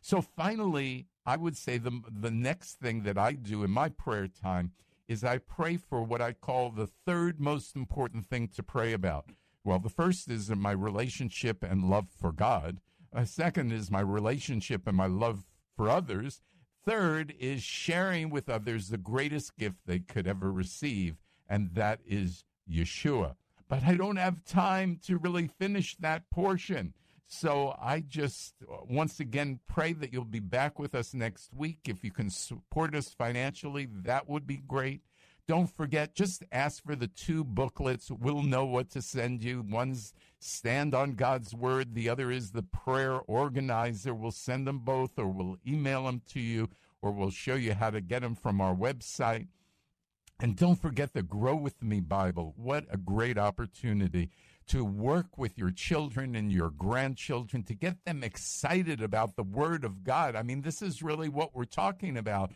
So 0.00 0.20
finally, 0.20 1.06
I 1.24 1.36
would 1.36 1.56
say 1.56 1.78
the 1.78 2.02
the 2.10 2.30
next 2.30 2.74
thing 2.74 3.04
that 3.04 3.16
I 3.16 3.32
do 3.32 3.64
in 3.64 3.70
my 3.70 3.88
prayer 3.88 4.28
time 4.28 4.72
is 5.08 5.24
I 5.24 5.38
pray 5.38 5.76
for 5.76 6.02
what 6.02 6.20
I 6.20 6.32
call 6.32 6.70
the 6.70 6.86
third 6.86 7.40
most 7.40 7.76
important 7.76 8.26
thing 8.26 8.48
to 8.48 8.62
pray 8.62 8.92
about. 8.92 9.30
Well, 9.62 9.78
the 9.78 9.88
first 9.88 10.28
is 10.28 10.50
my 10.50 10.72
relationship 10.72 11.62
and 11.62 11.88
love 11.88 12.08
for 12.10 12.32
God. 12.32 12.80
A 13.12 13.24
second 13.24 13.72
is 13.72 13.90
my 13.90 14.00
relationship 14.00 14.86
and 14.86 14.96
my 14.96 15.06
love 15.06 15.44
for 15.76 15.88
others. 15.88 16.42
Third 16.84 17.34
is 17.38 17.62
sharing 17.62 18.28
with 18.28 18.50
others 18.50 18.88
the 18.88 18.98
greatest 18.98 19.56
gift 19.56 19.76
they 19.86 20.00
could 20.00 20.26
ever 20.26 20.52
receive, 20.52 21.16
and 21.48 21.74
that 21.74 22.00
is 22.06 22.44
Yeshua. 22.70 23.36
But 23.68 23.84
I 23.84 23.94
don't 23.94 24.16
have 24.16 24.44
time 24.44 25.00
to 25.06 25.18
really 25.18 25.48
finish 25.58 25.96
that 25.96 26.30
portion. 26.30 26.94
So 27.26 27.74
I 27.80 28.00
just 28.00 28.54
once 28.88 29.18
again 29.18 29.60
pray 29.66 29.94
that 29.94 30.12
you'll 30.12 30.24
be 30.24 30.40
back 30.40 30.78
with 30.78 30.94
us 30.94 31.14
next 31.14 31.52
week. 31.54 31.80
If 31.86 32.04
you 32.04 32.10
can 32.10 32.30
support 32.30 32.94
us 32.94 33.08
financially, 33.08 33.88
that 33.90 34.28
would 34.28 34.46
be 34.46 34.58
great. 34.58 35.00
Don't 35.46 35.70
forget, 35.70 36.14
just 36.14 36.42
ask 36.52 36.82
for 36.82 36.96
the 36.96 37.06
two 37.06 37.44
booklets. 37.44 38.10
We'll 38.10 38.42
know 38.42 38.64
what 38.64 38.90
to 38.90 39.02
send 39.02 39.42
you. 39.42 39.62
One's 39.68 40.14
Stand 40.38 40.94
on 40.94 41.14
God's 41.14 41.54
Word, 41.54 41.94
the 41.94 42.10
other 42.10 42.30
is 42.30 42.50
the 42.50 42.62
Prayer 42.62 43.20
Organizer. 43.26 44.14
We'll 44.14 44.30
send 44.30 44.66
them 44.66 44.80
both, 44.80 45.18
or 45.18 45.26
we'll 45.26 45.56
email 45.66 46.04
them 46.04 46.20
to 46.32 46.40
you, 46.40 46.68
or 47.00 47.12
we'll 47.12 47.30
show 47.30 47.54
you 47.54 47.72
how 47.72 47.88
to 47.88 48.02
get 48.02 48.20
them 48.20 48.34
from 48.34 48.60
our 48.60 48.74
website. 48.74 49.48
And 50.40 50.56
don't 50.56 50.80
forget 50.80 51.12
the 51.12 51.22
Grow 51.22 51.54
With 51.54 51.82
Me 51.82 52.00
Bible. 52.00 52.54
What 52.56 52.86
a 52.90 52.96
great 52.96 53.38
opportunity 53.38 54.30
to 54.66 54.84
work 54.84 55.38
with 55.38 55.56
your 55.56 55.70
children 55.70 56.34
and 56.34 56.50
your 56.50 56.70
grandchildren 56.70 57.62
to 57.64 57.74
get 57.74 58.04
them 58.04 58.24
excited 58.24 59.00
about 59.00 59.36
the 59.36 59.42
Word 59.42 59.84
of 59.84 60.02
God. 60.02 60.34
I 60.34 60.42
mean, 60.42 60.62
this 60.62 60.82
is 60.82 61.02
really 61.02 61.28
what 61.28 61.54
we're 61.54 61.64
talking 61.64 62.16
about 62.16 62.50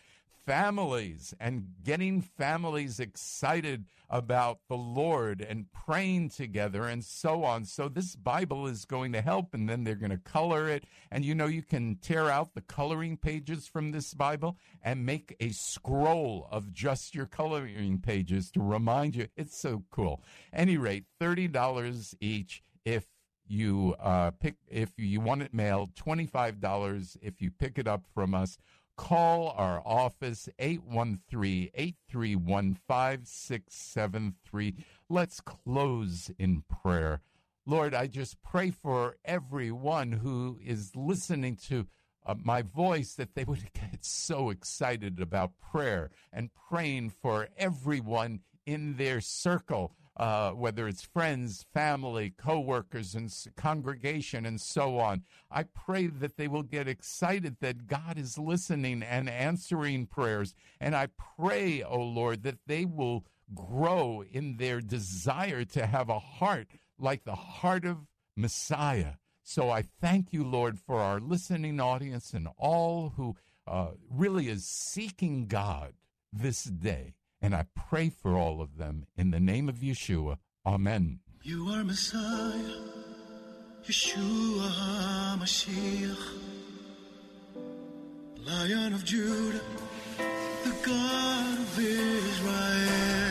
families 0.49 1.35
and 1.39 1.67
getting 1.85 2.23
families 2.23 2.99
excited 2.99 3.85
about 4.09 4.61
the 4.71 4.77
Lord 4.77 5.43
and 5.43 5.67
praying 5.71 6.31
together 6.31 6.85
and 6.85 7.05
so 7.05 7.45
on. 7.45 7.67
So 7.67 7.91
this 7.91 8.17
Bible 8.17 8.67
is 8.67 8.87
going 8.87 9.13
to 9.13 9.21
help 9.21 9.53
and 9.53 9.69
then 9.69 9.85
they're 9.85 9.95
going 9.95 10.11
to 10.11 10.17
color 10.17 10.67
it. 10.67 10.85
And 11.11 11.23
you 11.23 11.35
know, 11.35 11.49
you 11.49 11.61
can 11.63 11.97
tear 11.97 12.31
out 12.31 12.55
the 12.55 12.63
coloring 12.63 13.19
pages 13.19 13.69
from 13.69 13.93
this 13.93 14.15
Bible 14.15 14.57
and 14.83 15.05
make 15.05 15.37
a 15.39 15.51
scroll 15.51 16.49
of 16.51 16.73
just 16.73 17.15
your 17.15 17.27
coloring 17.27 17.99
pages 17.99 18.51
to 18.53 18.63
remind 18.63 19.17
you. 19.17 19.29
It's 19.37 19.59
so 19.59 19.85
cool. 19.91 20.23
Any 20.51 20.79
rate, 20.79 21.05
$30 21.21 22.15
each 22.23 22.63
if 22.87 23.05
you 23.49 23.95
uh, 23.99 24.31
pick 24.31 24.57
if 24.69 24.91
you 24.97 25.21
want 25.21 25.43
it 25.43 25.53
mailed, 25.55 25.95
$25 25.95 27.17
if 27.23 27.41
you 27.41 27.51
pick 27.51 27.79
it 27.79 27.89
up 27.89 28.05
from 28.15 28.35
us 28.35 28.59
Call 28.99 29.55
our 29.57 29.81
office 29.87 30.49
813 30.59 31.71
831 31.73 32.75
5673. 32.87 34.75
Let's 35.09 35.41
close 35.41 36.33
in 36.37 36.65
prayer. 36.69 37.21
Lord, 37.65 37.95
I 37.95 38.09
just 38.09 38.43
pray 38.43 38.73
for 38.73 39.17
everyone 39.25 40.11
who 40.13 40.59
is 40.63 40.97
listening 40.97 41.55
to 41.69 41.87
uh, 42.27 42.35
my 42.43 42.63
voice 42.63 43.15
that 43.15 43.37
they 43.37 43.45
would 43.45 43.73
get 43.73 44.05
so 44.05 44.51
excited 44.51 45.21
about 45.21 45.53
prayer 45.61 46.11
and 46.33 46.51
praying 46.69 47.11
for 47.11 47.49
everyone 47.57 48.41
in 48.67 48.97
their 48.97 49.21
circle 49.21 49.95
uh, 50.19 50.51
whether 50.51 50.89
it's 50.89 51.05
friends, 51.05 51.65
family, 51.73 52.35
coworkers, 52.37 53.15
and 53.15 53.33
congregation, 53.57 54.45
and 54.45 54.61
so 54.61 54.99
on. 54.99 55.23
I 55.51 55.63
pray 55.63 56.09
that 56.09 56.37
they 56.37 56.49
will 56.49 56.65
get 56.65 56.89
excited 56.89 57.57
that 57.61 57.87
God 57.87 58.19
is 58.19 58.37
listening 58.39 59.03
and 59.03 59.29
answering 59.29 60.07
prayers. 60.07 60.55
And 60.81 60.97
I 60.97 61.09
pray, 61.39 61.83
O 61.83 61.91
oh 61.91 62.03
Lord, 62.03 62.43
that 62.43 62.59
they 62.67 62.85
will 62.85 63.25
grow 63.55 64.25
in 64.31 64.57
their 64.57 64.81
desire 64.81 65.65
to 65.65 65.87
have 65.87 66.09
a 66.09 66.19
heart 66.19 66.69
like 66.99 67.25
the 67.25 67.35
heart 67.35 67.85
of 67.85 67.99
Messiah. 68.37 69.15
So 69.43 69.71
I 69.71 69.83
thank 70.01 70.33
you, 70.33 70.45
Lord, 70.45 70.79
for 70.79 71.01
our 71.01 71.21
listening 71.21 71.81
audience 71.81 72.35
and 72.35 72.49
all 72.59 73.15
who 73.17 73.37
uh, 73.67 73.93
really 74.11 74.49
is 74.49 74.67
seeking 74.67 75.47
God 75.47 75.95
this 76.33 76.65
day. 76.65 77.15
And 77.41 77.55
I 77.55 77.67
pray 77.75 78.11
for 78.11 78.37
all 78.37 78.61
of 78.61 78.77
them 78.79 79.07
in 79.17 79.31
the 79.31 79.41
name 79.41 79.69
of 79.69 79.77
Yeshua. 79.77 80.39
Amen. 80.67 81.21
You 81.43 81.69
are 81.69 81.85
Messiah, 81.85 82.81
Yeshua 83.87 84.69
HaMashiach, 84.71 86.27
Lion 88.45 88.93
of 88.93 89.05
Judah, 89.05 89.61
the 90.65 90.75
God 90.85 91.59
of 91.59 91.79
Israel. 91.79 93.28